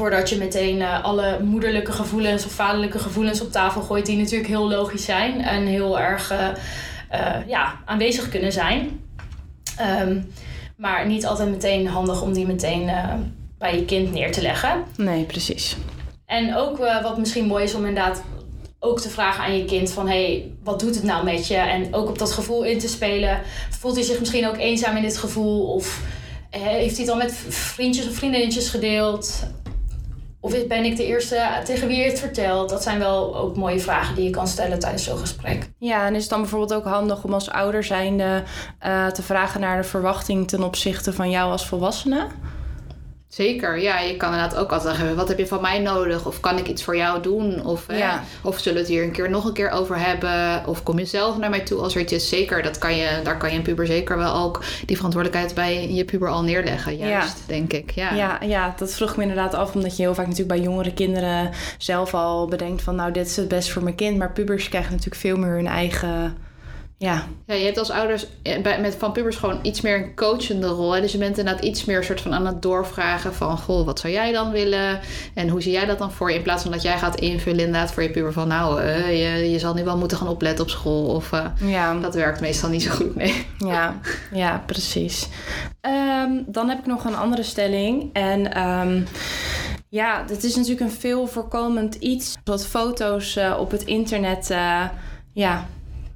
Voordat 0.00 0.28
je 0.28 0.36
meteen 0.36 0.82
eh, 0.82 1.04
alle 1.04 1.38
moederlijke 1.42 1.92
gevoelens 1.92 2.44
of 2.44 2.52
vaderlijke 2.52 2.98
gevoelens 2.98 3.40
op 3.40 3.52
tafel 3.52 3.82
gooit, 3.82 4.06
die 4.06 4.16
natuurlijk 4.16 4.48
heel 4.48 4.68
logisch 4.68 5.04
zijn 5.04 5.40
en 5.40 5.66
heel 5.66 6.00
erg 6.00 6.30
eh, 6.30 6.48
eh, 7.08 7.48
ja, 7.48 7.74
aanwezig 7.84 8.28
kunnen 8.28 8.52
zijn. 8.52 9.00
Ehm, 9.76 10.20
maar 10.76 11.06
niet 11.06 11.26
altijd 11.26 11.50
meteen 11.50 11.86
handig 11.86 12.22
om 12.22 12.32
die 12.32 12.46
meteen 12.46 12.90
bij 13.58 13.76
je 13.76 13.84
kind 13.84 14.12
neer 14.12 14.32
te 14.32 14.42
leggen. 14.42 14.84
Nee, 14.96 15.24
precies. 15.24 15.76
En 16.26 16.54
ook 16.56 16.78
wat 16.78 17.18
misschien 17.18 17.46
mooi 17.46 17.64
is 17.64 17.74
om 17.74 17.86
inderdaad 17.86 18.22
ook 18.78 19.00
te 19.00 19.10
vragen 19.10 19.44
aan 19.44 19.56
je 19.56 19.64
kind 19.64 19.92
van... 19.92 20.08
hé, 20.08 20.24
hey, 20.24 20.52
wat 20.64 20.80
doet 20.80 20.94
het 20.94 21.04
nou 21.04 21.24
met 21.24 21.46
je? 21.46 21.56
En 21.56 21.94
ook 21.94 22.08
op 22.08 22.18
dat 22.18 22.32
gevoel 22.32 22.64
in 22.64 22.78
te 22.78 22.88
spelen. 22.88 23.40
Voelt 23.70 23.94
hij 23.94 24.04
zich 24.04 24.18
misschien 24.18 24.48
ook 24.48 24.56
eenzaam 24.56 24.96
in 24.96 25.02
dit 25.02 25.18
gevoel? 25.18 25.72
Of 25.72 26.02
heeft 26.50 26.96
hij 26.96 27.04
het 27.04 27.12
al 27.12 27.16
met 27.16 27.34
vriendjes 27.48 28.08
of 28.08 28.14
vriendinnetjes 28.14 28.68
gedeeld? 28.68 29.48
Of 30.42 30.66
ben 30.66 30.84
ik 30.84 30.96
de 30.96 31.06
eerste 31.06 31.60
tegen 31.64 31.88
wie 31.88 31.96
je 31.96 32.04
het 32.04 32.18
vertelt? 32.18 32.68
Dat 32.68 32.82
zijn 32.82 32.98
wel 32.98 33.36
ook 33.36 33.56
mooie 33.56 33.80
vragen 33.80 34.14
die 34.14 34.24
je 34.24 34.30
kan 34.30 34.48
stellen 34.48 34.78
tijdens 34.78 35.04
zo'n 35.04 35.18
gesprek. 35.18 35.70
Ja, 35.78 36.06
en 36.06 36.14
is 36.14 36.20
het 36.20 36.30
dan 36.30 36.40
bijvoorbeeld 36.40 36.74
ook 36.74 36.84
handig 36.84 37.24
om 37.24 37.32
als 37.32 37.50
ouder 37.50 37.84
zijnde 37.84 38.42
uh, 38.86 39.06
te 39.06 39.22
vragen 39.22 39.60
naar 39.60 39.76
de 39.76 39.88
verwachting 39.88 40.48
ten 40.48 40.62
opzichte 40.62 41.12
van 41.12 41.30
jou 41.30 41.50
als 41.50 41.66
volwassene? 41.66 42.26
Zeker, 43.30 43.80
ja. 43.80 43.98
Je 44.00 44.16
kan 44.16 44.32
inderdaad 44.32 44.58
ook 44.58 44.72
altijd 44.72 44.96
zeggen, 44.96 45.16
wat 45.16 45.28
heb 45.28 45.38
je 45.38 45.46
van 45.46 45.60
mij 45.60 45.78
nodig? 45.78 46.26
Of 46.26 46.40
kan 46.40 46.58
ik 46.58 46.68
iets 46.68 46.84
voor 46.84 46.96
jou 46.96 47.22
doen? 47.22 47.64
Of, 47.64 47.86
ja. 47.88 48.22
of 48.42 48.58
zullen 48.58 48.74
we 48.74 48.84
het 48.84 48.88
hier 48.88 49.02
een 49.02 49.12
keer 49.12 49.30
nog 49.30 49.44
een 49.44 49.52
keer 49.52 49.70
over 49.70 49.98
hebben? 49.98 50.66
Of 50.66 50.82
kom 50.82 50.98
je 50.98 51.04
zelf 51.04 51.38
naar 51.38 51.50
mij 51.50 51.60
toe 51.60 51.80
als 51.80 51.94
er 51.94 52.00
iets 52.00 52.12
is? 52.12 52.28
Zeker, 52.28 52.62
dat 52.62 52.78
kan 52.78 52.96
je, 52.96 53.20
daar 53.24 53.38
kan 53.38 53.50
je 53.50 53.56
een 53.56 53.62
puber 53.62 53.86
zeker 53.86 54.16
wel 54.16 54.34
ook 54.34 54.64
die 54.86 54.96
verantwoordelijkheid 54.96 55.54
bij 55.54 55.92
je 55.92 56.04
puber 56.04 56.28
al 56.28 56.42
neerleggen. 56.42 56.96
Juist, 56.96 57.42
denk 57.46 57.72
ik. 57.72 57.90
Ja. 57.90 58.14
Ja, 58.14 58.38
ja, 58.42 58.74
dat 58.76 58.94
vroeg 58.94 59.16
me 59.16 59.22
inderdaad 59.22 59.54
af, 59.54 59.74
omdat 59.74 59.96
je 59.96 60.02
heel 60.02 60.14
vaak 60.14 60.26
natuurlijk 60.26 60.56
bij 60.56 60.66
jongere 60.66 60.92
kinderen 60.92 61.50
zelf 61.78 62.14
al 62.14 62.46
bedenkt 62.46 62.82
van 62.82 62.94
nou, 62.94 63.12
dit 63.12 63.26
is 63.26 63.36
het 63.36 63.48
best 63.48 63.70
voor 63.70 63.82
mijn 63.82 63.94
kind. 63.94 64.18
Maar 64.18 64.32
pubers 64.32 64.68
krijgen 64.68 64.90
natuurlijk 64.90 65.20
veel 65.20 65.36
meer 65.36 65.54
hun 65.54 65.66
eigen 65.66 66.36
ja. 67.00 67.26
ja, 67.46 67.54
je 67.54 67.64
hebt 67.64 67.78
als 67.78 67.90
ouders 67.90 68.26
eh, 68.42 68.78
met 68.80 68.94
van 68.98 69.12
pubers 69.12 69.36
gewoon 69.36 69.58
iets 69.62 69.80
meer 69.80 69.96
een 69.96 70.14
coachende 70.14 70.66
rol. 70.66 70.92
Hè? 70.92 71.00
Dus 71.00 71.12
je 71.12 71.18
bent 71.18 71.38
inderdaad 71.38 71.64
iets 71.64 71.84
meer 71.84 72.04
soort 72.04 72.20
van 72.20 72.34
aan 72.34 72.46
het 72.46 72.62
doorvragen 72.62 73.34
van... 73.34 73.58
goh, 73.58 73.86
wat 73.86 74.00
zou 74.00 74.12
jij 74.12 74.32
dan 74.32 74.50
willen? 74.50 75.00
En 75.34 75.48
hoe 75.48 75.62
zie 75.62 75.72
jij 75.72 75.86
dat 75.86 75.98
dan 75.98 76.12
voor 76.12 76.30
je? 76.30 76.36
In 76.36 76.42
plaats 76.42 76.62
van 76.62 76.72
dat 76.72 76.82
jij 76.82 76.98
gaat 76.98 77.20
invullen 77.20 77.64
inderdaad 77.64 77.92
voor 77.92 78.02
je 78.02 78.10
puber 78.10 78.32
van... 78.32 78.48
nou, 78.48 78.82
uh, 78.82 79.08
je, 79.08 79.50
je 79.50 79.58
zal 79.58 79.74
nu 79.74 79.84
wel 79.84 79.96
moeten 79.96 80.18
gaan 80.18 80.28
opletten 80.28 80.64
op 80.64 80.70
school. 80.70 81.14
Of 81.14 81.32
uh, 81.32 81.44
ja. 81.64 81.94
dat 81.94 82.14
werkt 82.14 82.40
meestal 82.40 82.68
niet 82.68 82.82
zo 82.82 82.90
goed 82.90 83.14
mee. 83.14 83.46
Ja, 83.58 84.00
ja 84.32 84.62
precies. 84.66 85.28
Um, 85.80 86.44
dan 86.46 86.68
heb 86.68 86.78
ik 86.78 86.86
nog 86.86 87.04
een 87.04 87.16
andere 87.16 87.42
stelling. 87.42 88.10
En... 88.12 88.68
Um, 88.68 89.06
ja, 89.88 90.22
dit 90.22 90.44
is 90.44 90.54
natuurlijk 90.54 90.80
een 90.80 90.90
veel 90.90 91.26
voorkomend 91.26 91.94
iets. 91.94 92.36
Wat 92.44 92.66
foto's 92.66 93.36
uh, 93.36 93.56
op 93.60 93.70
het 93.70 93.84
internet 93.84 94.54
ja, 95.32 95.66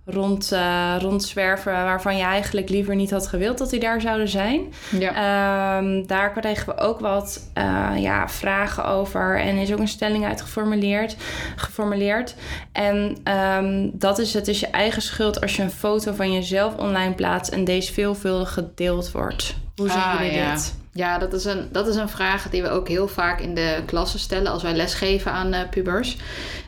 rond, 0.07 0.53
uh, 0.53 0.95
rondzwerven 0.99 1.73
waarvan 1.73 2.17
je 2.17 2.23
eigenlijk 2.23 2.69
liever 2.69 2.95
niet 2.95 3.11
had 3.11 3.27
gewild 3.27 3.59
dat 3.59 3.71
die 3.71 3.81
daar 3.81 4.01
zouden 4.01 4.29
zijn. 4.29 4.73
Ja. 4.99 5.79
Um, 5.79 6.07
daar 6.07 6.33
kregen 6.33 6.67
we 6.67 6.81
ook 6.81 7.01
wat 7.01 7.51
uh, 7.59 7.91
ja, 7.97 8.29
vragen 8.29 8.87
over 8.87 9.41
en 9.41 9.57
is 9.57 9.73
ook 9.73 9.79
een 9.79 9.89
stelling 9.89 10.25
uit 10.25 10.41
geformuleerd. 10.41 11.17
geformuleerd. 11.57 12.35
En 12.73 13.17
um, 13.59 13.91
dat 13.93 14.19
is 14.19 14.35
het 14.35 14.49
is 14.49 14.61
je 14.61 14.67
eigen 14.67 15.03
schuld 15.03 15.41
als 15.41 15.57
je 15.57 15.63
een 15.63 15.71
foto 15.71 16.13
van 16.13 16.33
jezelf 16.33 16.77
online 16.77 17.15
plaatst 17.15 17.53
en 17.53 17.65
deze 17.65 17.93
veelvuldig 17.93 18.53
gedeeld 18.53 19.11
wordt. 19.11 19.55
Hoe 19.77 19.89
zien 19.89 20.01
ah, 20.01 20.15
jullie 20.19 20.37
ja. 20.37 20.53
dit? 20.53 20.75
Ja, 20.93 21.19
dat 21.19 21.33
is, 21.33 21.45
een, 21.45 21.69
dat 21.73 21.87
is 21.87 21.97
een 21.97 22.09
vraag 22.09 22.51
die 22.51 22.63
we 22.63 22.69
ook 22.69 22.89
heel 22.89 23.09
vaak 23.09 23.41
in 23.41 23.55
de 23.55 23.83
klassen 23.87 24.19
stellen 24.19 24.53
als 24.53 24.63
wij 24.63 24.75
lesgeven 24.75 25.33
aan 25.33 25.55
uh, 25.55 25.61
pubers. 25.71 26.17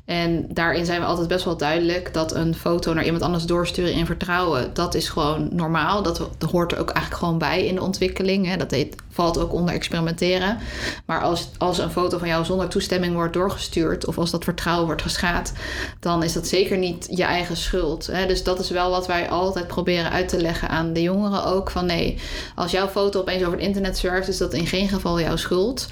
En 0.07 0.47
daarin 0.49 0.85
zijn 0.85 1.01
we 1.01 1.07
altijd 1.07 1.29
best 1.29 1.45
wel 1.45 1.57
duidelijk 1.57 2.15
dat 2.15 2.35
een 2.35 2.55
foto 2.55 2.93
naar 2.93 3.05
iemand 3.05 3.23
anders 3.23 3.45
doorsturen 3.45 3.93
in 3.93 4.07
vertrouwen, 4.07 4.71
dat 4.75 4.95
is 4.95 5.09
gewoon 5.09 5.49
normaal. 5.53 6.03
Dat, 6.03 6.21
hoort 6.51 6.73
er 6.73 6.79
ook 6.79 6.91
eigenlijk 6.91 7.25
gewoon 7.25 7.39
bij 7.39 7.67
in 7.67 7.75
de 7.75 7.83
ontwikkeling. 7.83 8.47
Hè. 8.47 8.57
Dat 8.57 8.77
valt 9.11 9.39
ook 9.39 9.53
onder 9.53 9.75
experimenteren. 9.75 10.59
Maar 11.07 11.21
als, 11.21 11.51
als 11.59 11.79
een 11.79 11.91
foto 11.91 12.19
van 12.19 12.29
jou 12.29 12.45
zonder 12.45 12.69
toestemming 12.69 13.15
wordt 13.15 13.33
doorgestuurd 13.33 14.07
of 14.07 14.19
als 14.19 14.31
dat 14.31 14.45
vertrouwen 14.45 14.87
wordt 14.87 15.03
geschaad, 15.03 15.53
dan 16.01 16.23
is 16.23 16.33
dat 16.33 16.47
zeker 16.47 16.79
niet 16.79 17.07
je 17.11 17.25
eigen 17.25 17.57
schuld. 17.57 18.07
Hè. 18.07 18.27
Dus 18.27 18.45
dat 18.45 18.59
is 18.59 18.71
wel 18.71 18.91
wat 18.91 19.07
wij 19.07 19.29
altijd 19.29 19.67
proberen 19.67 20.11
uit 20.11 20.29
te 20.29 20.41
leggen 20.41 20.69
aan 20.69 20.93
de 20.93 21.03
jongeren 21.03 21.45
ook. 21.45 21.71
Van 21.71 21.87
nee, 21.87 22.19
als 22.55 22.71
jouw 22.71 22.89
foto 22.89 23.21
opeens 23.21 23.43
over 23.43 23.59
het 23.59 23.67
internet 23.67 23.99
surft, 23.99 24.29
is 24.29 24.39
dat 24.39 24.53
in 24.53 24.67
geen 24.67 24.89
geval 24.89 25.21
jouw 25.21 25.37
schuld. 25.37 25.87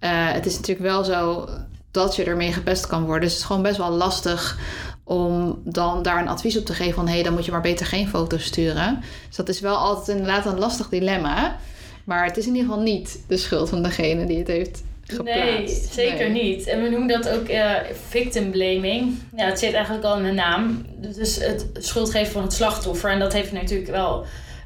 Uh, 0.00 0.10
het 0.32 0.46
is 0.46 0.56
natuurlijk 0.56 0.86
wel 0.86 1.04
zo 1.04 1.48
dat 1.90 2.16
je 2.16 2.24
ermee 2.24 2.52
gepest 2.52 2.86
kan 2.86 3.04
worden. 3.04 3.20
Dus 3.20 3.30
het 3.30 3.40
is 3.40 3.46
gewoon 3.46 3.62
best 3.62 3.76
wel 3.76 3.90
lastig 3.90 4.58
om 5.04 5.62
dan 5.64 6.02
daar 6.02 6.20
een 6.20 6.28
advies 6.28 6.58
op 6.58 6.64
te 6.64 6.74
geven 6.74 6.94
van 6.94 7.06
hé, 7.06 7.14
hey, 7.14 7.22
dan 7.22 7.32
moet 7.32 7.44
je 7.44 7.50
maar 7.50 7.60
beter 7.60 7.86
geen 7.86 8.08
foto's 8.08 8.44
sturen. 8.44 9.02
Dus 9.26 9.36
dat 9.36 9.48
is 9.48 9.60
wel 9.60 9.76
altijd 9.76 10.18
inderdaad 10.18 10.46
een 10.46 10.58
lastig 10.58 10.88
dilemma. 10.88 11.56
Maar 12.04 12.24
het 12.24 12.36
is 12.36 12.46
in 12.46 12.54
ieder 12.54 12.68
geval 12.68 12.84
niet 12.84 13.24
de 13.28 13.36
schuld 13.36 13.68
van 13.68 13.82
degene 13.82 14.26
die 14.26 14.38
het 14.38 14.46
heeft 14.46 14.82
geplaatst. 15.02 15.36
Nee, 15.36 15.88
zeker 15.90 16.30
niet. 16.30 16.66
En 16.66 16.82
we 16.82 16.88
noemen 16.88 17.08
dat 17.08 17.28
ook 17.28 17.48
uh, 17.48 17.72
victim 18.08 18.50
blaming. 18.50 19.18
Ja, 19.36 19.44
het 19.44 19.58
zit 19.58 19.72
eigenlijk 19.72 20.04
al 20.04 20.16
in 20.16 20.22
de 20.22 20.32
naam. 20.32 20.86
Dus 20.96 21.36
het 21.36 21.66
schuldgeven 21.74 22.32
van 22.32 22.42
het 22.42 22.52
slachtoffer. 22.52 23.10
En 23.10 23.18
dat 23.18 23.32
heeft 23.32 23.52
natuurlijk 23.52 23.90
wel 23.90 24.24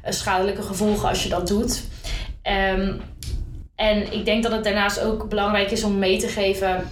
schadelijke 0.09 0.61
gevolgen 0.61 1.09
als 1.09 1.23
je 1.23 1.29
dat 1.29 1.47
doet. 1.47 1.83
Um, 2.77 3.01
en 3.75 4.13
ik 4.13 4.25
denk 4.25 4.43
dat 4.43 4.51
het 4.51 4.63
daarnaast 4.63 4.99
ook 4.99 5.29
belangrijk 5.29 5.71
is 5.71 5.83
om 5.83 5.99
mee 5.99 6.17
te 6.17 6.27
geven 6.27 6.87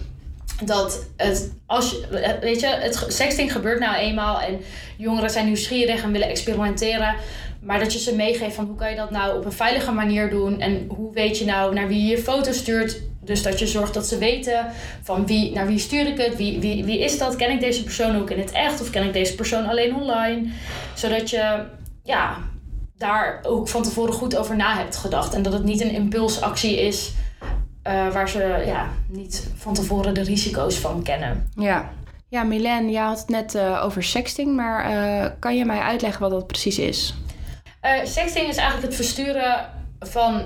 dat 0.66 1.06
het, 1.18 1.52
als 1.66 1.92
je, 1.92 2.38
weet 2.42 2.60
je, 2.60 2.68
het 2.68 3.06
sexting 3.08 3.52
gebeurt 3.52 3.80
nou 3.80 3.96
eenmaal 3.96 4.42
en 4.42 4.62
jongeren 4.98 5.30
zijn 5.30 5.46
nieuwsgierig 5.46 6.04
en 6.04 6.12
willen 6.12 6.30
experimenteren. 6.30 7.16
Maar 7.62 7.80
dat 7.80 7.94
je 7.94 8.00
ze 8.00 8.16
meegeeft 8.16 8.56
van 8.56 8.66
hoe 8.66 8.76
kan 8.76 8.90
je 8.90 8.96
dat 8.96 9.12
nou 9.12 9.38
op 9.38 9.46
een 9.46 9.52
veilige 9.52 9.92
manier 9.92 10.30
doen 10.30 10.60
en 10.60 10.86
hoe 10.88 11.14
weet 11.14 11.38
je 11.38 11.46
nou 11.46 11.74
naar 11.74 11.88
wie 11.88 12.02
je 12.02 12.10
je 12.10 12.18
foto 12.18 12.52
stuurt. 12.52 13.02
Dus 13.22 13.44
dat 13.44 13.60
je 13.60 13.68
zorgt 13.68 13.94
dat 13.94 14.08
ze 14.08 14.18
weten 14.18 14.66
van 15.02 15.26
wie, 15.26 15.54
naar 15.54 15.68
wie 15.68 15.80
stuur 15.80 16.08
ik 16.08 16.18
het, 16.18 16.36
wie, 16.36 16.60
wie, 16.60 16.84
wie 16.84 17.00
is 17.00 17.18
dat, 17.18 17.36
ken 17.36 17.52
ik 17.52 17.60
deze 17.60 17.84
persoon 17.84 18.16
ook 18.16 18.30
in 18.30 18.40
het 18.40 18.52
echt 18.52 18.82
of 18.82 18.90
ken 18.90 19.04
ik 19.04 19.14
deze 19.14 19.36
persoon 19.36 19.66
alleen 19.66 19.96
online. 19.96 20.50
Zodat 20.94 21.30
je 21.30 21.64
ja, 22.04 22.38
daar 22.98 23.40
ook 23.44 23.68
van 23.68 23.84
tevoren 23.84 24.14
goed 24.14 24.36
over 24.36 24.56
na 24.56 24.78
hebt 24.78 24.96
gedacht 24.96 25.34
en 25.34 25.42
dat 25.42 25.54
het 25.54 25.64
niet 25.64 25.82
een 25.82 25.94
impulsactie 25.94 26.82
is 26.82 27.12
uh, 27.88 28.14
waar 28.14 28.30
ze 28.30 28.64
ja, 28.66 28.88
niet 29.08 29.48
van 29.56 29.74
tevoren 29.74 30.14
de 30.14 30.24
risico's 30.24 30.78
van 30.78 31.04
kennen. 31.04 31.50
Ja, 31.56 31.90
ja 32.28 32.44
Milen, 32.44 32.90
je 32.90 33.00
had 33.00 33.20
het 33.20 33.30
net 33.30 33.56
uh, 33.56 33.82
over 33.84 34.04
sexting, 34.04 34.56
maar 34.56 34.92
uh, 34.92 35.30
kan 35.40 35.58
je 35.58 35.66
mij 35.66 35.80
uitleggen 35.80 36.22
wat 36.22 36.32
dat 36.32 36.48
precies 36.48 36.80
is? 36.80 37.16
sexting 38.04 38.48
is 38.48 38.56
eigenlijk 38.56 38.88
het 38.88 38.96
versturen 38.96 39.70
van 40.00 40.42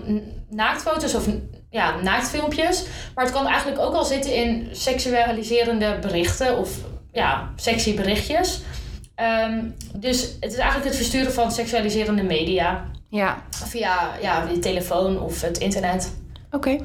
naaktfoto's 0.49 1.13
of 1.13 1.27
ja, 1.69 2.01
naaktfilmpjes. 2.01 2.85
Maar 3.15 3.25
het 3.25 3.33
kan 3.33 3.47
eigenlijk 3.47 3.79
ook 3.79 3.93
al 3.93 4.05
zitten 4.05 4.35
in 4.35 4.67
seksualiserende 4.71 5.97
berichten 6.01 6.57
of 6.57 6.69
ja, 7.11 7.51
sexy 7.55 7.95
berichtjes. 7.95 8.61
Um, 9.49 9.75
dus 9.95 10.21
het 10.39 10.51
is 10.51 10.57
eigenlijk 10.57 10.85
het 10.85 10.95
versturen 10.95 11.33
van 11.33 11.51
seksualiserende 11.51 12.23
media. 12.23 12.85
Ja. 13.09 13.43
Via 13.49 14.15
ja, 14.21 14.45
de 14.45 14.59
telefoon 14.59 15.19
of 15.19 15.41
het 15.41 15.57
internet. 15.57 16.13
Oké. 16.51 16.77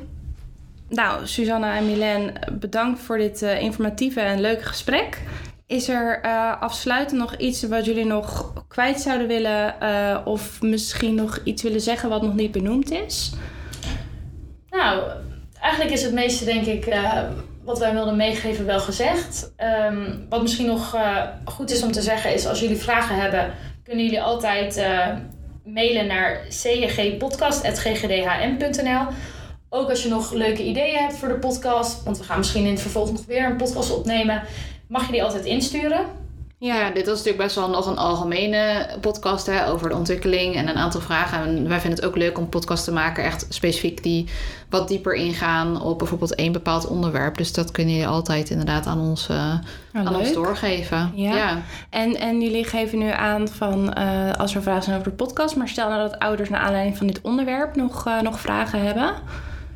Nou, 0.93 1.27
Susanna 1.27 1.77
en 1.77 1.87
Milen, 1.87 2.33
bedankt 2.53 3.01
voor 3.01 3.19
dit 3.19 3.43
uh, 3.43 3.61
informatieve 3.61 4.21
en 4.21 4.41
leuke 4.41 4.65
gesprek. 4.65 5.19
Is 5.67 5.89
er 5.89 6.21
uh, 6.25 6.63
afsluitend 6.63 7.21
nog 7.21 7.37
iets 7.37 7.63
wat 7.63 7.85
jullie 7.85 8.05
nog 8.05 8.53
kwijt 8.69 9.01
zouden 9.01 9.27
willen? 9.27 9.75
Uh, 9.83 10.19
of 10.25 10.63
misschien 10.63 11.15
nog 11.15 11.39
iets 11.45 11.63
willen 11.63 11.81
zeggen 11.81 12.09
wat 12.09 12.23
nog 12.23 12.35
niet 12.35 12.53
benoemd 12.53 12.91
is? 12.91 13.33
Nou, 14.71 15.03
eigenlijk 15.61 15.93
is 15.93 16.03
het 16.03 16.13
meeste 16.13 16.45
denk 16.45 16.67
ik 16.67 16.97
wat 17.65 17.79
wij 17.79 17.93
wilden 17.93 18.17
meegeven 18.17 18.67
wel 18.67 18.81
gezegd. 18.81 19.53
Um, 19.91 20.27
wat 20.29 20.43
misschien 20.43 20.67
nog 20.67 20.97
goed 21.45 21.71
is 21.71 21.83
om 21.83 21.93
te 21.93 22.03
zeggen 22.03 22.35
is 22.35 22.47
als 22.47 22.61
jullie 22.61 22.77
vragen 22.77 23.17
hebben, 23.17 23.53
kunnen 23.85 24.05
jullie 24.05 24.23
altijd 24.23 24.87
mailen 25.65 26.07
naar 26.07 26.41
cgpodcast.ggdhm.nl 26.49 29.07
ook 29.75 29.91
als 29.91 30.03
je 30.03 30.09
nog 30.09 30.33
leuke 30.33 30.65
ideeën 30.65 30.99
hebt 30.99 31.17
voor 31.17 31.29
de 31.29 31.35
podcast, 31.35 32.03
want 32.05 32.19
we 32.19 32.25
gaan 32.25 32.39
misschien 32.39 32.65
in 32.65 32.71
het 32.71 32.81
vervolg 32.81 33.13
nog 33.13 33.27
weer 33.27 33.45
een 33.45 33.57
podcast 33.57 33.97
opnemen, 33.97 34.43
mag 34.87 35.07
je 35.07 35.13
die 35.13 35.25
altijd 35.25 35.45
insturen. 35.45 36.07
Ja, 36.59 36.91
dit 36.91 37.07
was 37.07 37.17
natuurlijk 37.17 37.45
best 37.45 37.57
wel 37.57 37.69
nog 37.69 37.87
een 37.87 37.99
algemene 37.99 38.89
podcast 39.01 39.47
hè, 39.47 39.69
over 39.69 39.89
de 39.89 39.95
ontwikkeling 39.95 40.55
en 40.55 40.69
een 40.69 40.77
aantal 40.77 41.01
vragen. 41.01 41.39
En 41.39 41.69
wij 41.69 41.81
vinden 41.81 41.99
het 41.99 42.09
ook 42.09 42.17
leuk 42.17 42.39
om 42.39 42.49
podcast 42.49 42.85
te 42.85 42.93
maken, 42.93 43.25
echt 43.25 43.47
specifiek 43.49 44.03
die 44.03 44.29
wat 44.71 44.89
dieper 44.89 45.15
ingaan 45.15 45.83
op 45.83 45.99
bijvoorbeeld 45.99 46.35
één 46.35 46.53
bepaald 46.53 46.87
onderwerp. 46.87 47.37
Dus 47.37 47.53
dat 47.53 47.71
kun 47.71 47.89
je 47.89 48.07
altijd 48.07 48.51
inderdaad 48.51 48.87
aan 48.87 49.01
ons, 49.01 49.29
uh, 49.31 49.55
aan 49.93 50.17
ons 50.17 50.33
doorgeven. 50.33 51.13
Ja. 51.15 51.63
En, 51.91 52.17
en 52.17 52.41
jullie 52.41 52.65
geven 52.65 52.99
nu 52.99 53.11
aan 53.11 53.49
van 53.49 53.95
uh, 53.99 54.33
als 54.33 54.55
er 54.55 54.63
vragen 54.63 54.83
zijn 54.83 54.99
over 54.99 55.11
de 55.11 55.17
podcast, 55.17 55.57
maar 55.57 55.69
stel 55.69 55.89
nou 55.89 56.09
dat 56.09 56.19
ouders 56.19 56.49
naar 56.49 56.61
aanleiding 56.61 56.97
van 56.97 57.07
dit 57.07 57.21
onderwerp 57.23 57.77
nog, 57.77 58.07
uh, 58.07 58.21
nog 58.21 58.41
vragen 58.41 58.83
hebben 58.83 59.15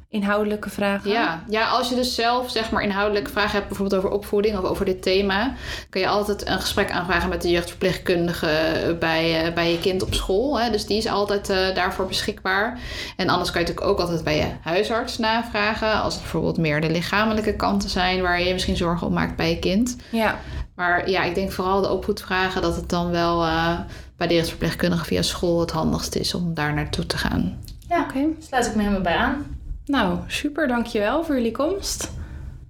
inhoudelijke 0.09 0.71
vragen? 0.71 1.11
Ja. 1.11 1.43
ja, 1.49 1.69
als 1.69 1.89
je 1.89 1.95
dus 1.95 2.15
zelf 2.15 2.51
zeg 2.51 2.71
maar 2.71 2.83
inhoudelijke 2.83 3.31
vragen 3.31 3.53
hebt, 3.53 3.69
bijvoorbeeld 3.69 3.99
over 4.01 4.17
opvoeding 4.17 4.59
of 4.59 4.65
over 4.65 4.85
dit 4.85 5.03
thema, 5.03 5.55
kun 5.91 6.01
je 6.01 6.09
altijd 6.09 6.47
een 6.47 6.61
gesprek 6.61 6.91
aanvragen 6.91 7.29
met 7.29 7.43
de 7.43 7.51
jeugdverpleegkundige 7.51 8.97
bij, 8.99 9.47
uh, 9.47 9.55
bij 9.55 9.71
je 9.71 9.79
kind 9.79 10.03
op 10.03 10.15
school. 10.15 10.61
Hè. 10.61 10.71
Dus 10.71 10.87
die 10.87 10.97
is 10.97 11.07
altijd 11.07 11.51
uh, 11.51 11.75
daarvoor 11.75 12.07
beschikbaar. 12.07 12.81
En 13.17 13.29
anders 13.29 13.51
kan 13.51 13.61
je 13.61 13.67
natuurlijk 13.67 13.93
ook 13.93 14.01
altijd 14.01 14.25
bij 14.25 14.37
je 14.37 14.47
huisarts 14.61 15.19
navragen, 15.19 16.03
als 16.03 16.15
het 16.15 16.23
bijvoorbeeld 16.23 16.59
meer 16.59 16.81
de 16.81 16.91
lichamelijke 16.91 17.57
kanten 17.57 17.91
zijn 17.91 18.23
waar 18.23 18.41
je 18.41 18.47
je 18.47 18.53
misschien 18.53 18.77
zorgen 18.77 19.07
op 19.07 19.13
maakt 19.13 19.37
bij 19.37 19.51
je 19.51 19.59
kind. 19.59 19.97
Ja. 20.11 20.39
Maar 20.75 21.11
ja, 21.11 21.23
ik 21.23 21.35
denk 21.35 21.53
vooral 21.53 21.81
de 21.81 21.91
opvoedvragen 21.91 22.63
dat 22.63 22.77
het 22.77 22.89
dan 22.89 23.11
wel 23.11 23.47
uh, 23.47 23.79
bij 24.17 24.27
de 24.27 24.35
rechtsverpleegkundige 24.35 25.05
via 25.05 25.23
school 25.23 25.61
het 25.61 25.71
handigst 25.71 26.15
is 26.15 26.35
om 26.35 26.55
daar 26.55 26.75
naartoe 26.75 27.07
te 27.07 27.19
gaan. 27.19 27.59
Ja, 27.89 28.01
oké. 28.01 28.19
Okay. 28.19 28.29
Sluit 28.39 28.67
ik 28.67 28.75
me 28.75 28.81
helemaal 28.81 29.03
bij 29.03 29.17
aan. 29.17 29.56
Nou, 29.87 30.19
super. 30.27 30.69
Dankjewel 30.69 31.25
voor 31.25 31.35
jullie 31.35 31.53
komst. 31.53 32.11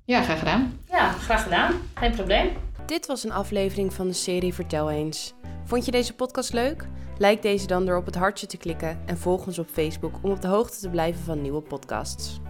Ja, 0.04 0.22
graag 0.22 0.38
gedaan. 0.38 0.78
Ja, 0.90 1.10
graag 1.12 1.42
gedaan. 1.42 1.72
Geen 1.94 2.12
probleem. 2.12 2.48
Dit 2.86 3.06
was 3.06 3.24
een 3.24 3.32
aflevering 3.32 3.92
van 3.92 4.06
de 4.06 4.12
serie 4.12 4.54
Vertel 4.54 4.90
eens. 4.90 5.34
Vond 5.64 5.84
je 5.84 5.90
deze 5.90 6.14
podcast 6.14 6.52
leuk? 6.52 6.86
Like 7.18 7.42
deze 7.42 7.66
dan 7.66 7.86
door 7.86 7.96
op 7.96 8.06
het 8.06 8.14
hartje 8.14 8.46
te 8.46 8.56
klikken 8.56 8.98
en 9.06 9.18
volg 9.18 9.46
ons 9.46 9.58
op 9.58 9.68
Facebook 9.68 10.14
om 10.22 10.30
op 10.30 10.40
de 10.40 10.48
hoogte 10.48 10.78
te 10.78 10.88
blijven 10.88 11.24
van 11.24 11.42
nieuwe 11.42 11.60
podcasts. 11.60 12.40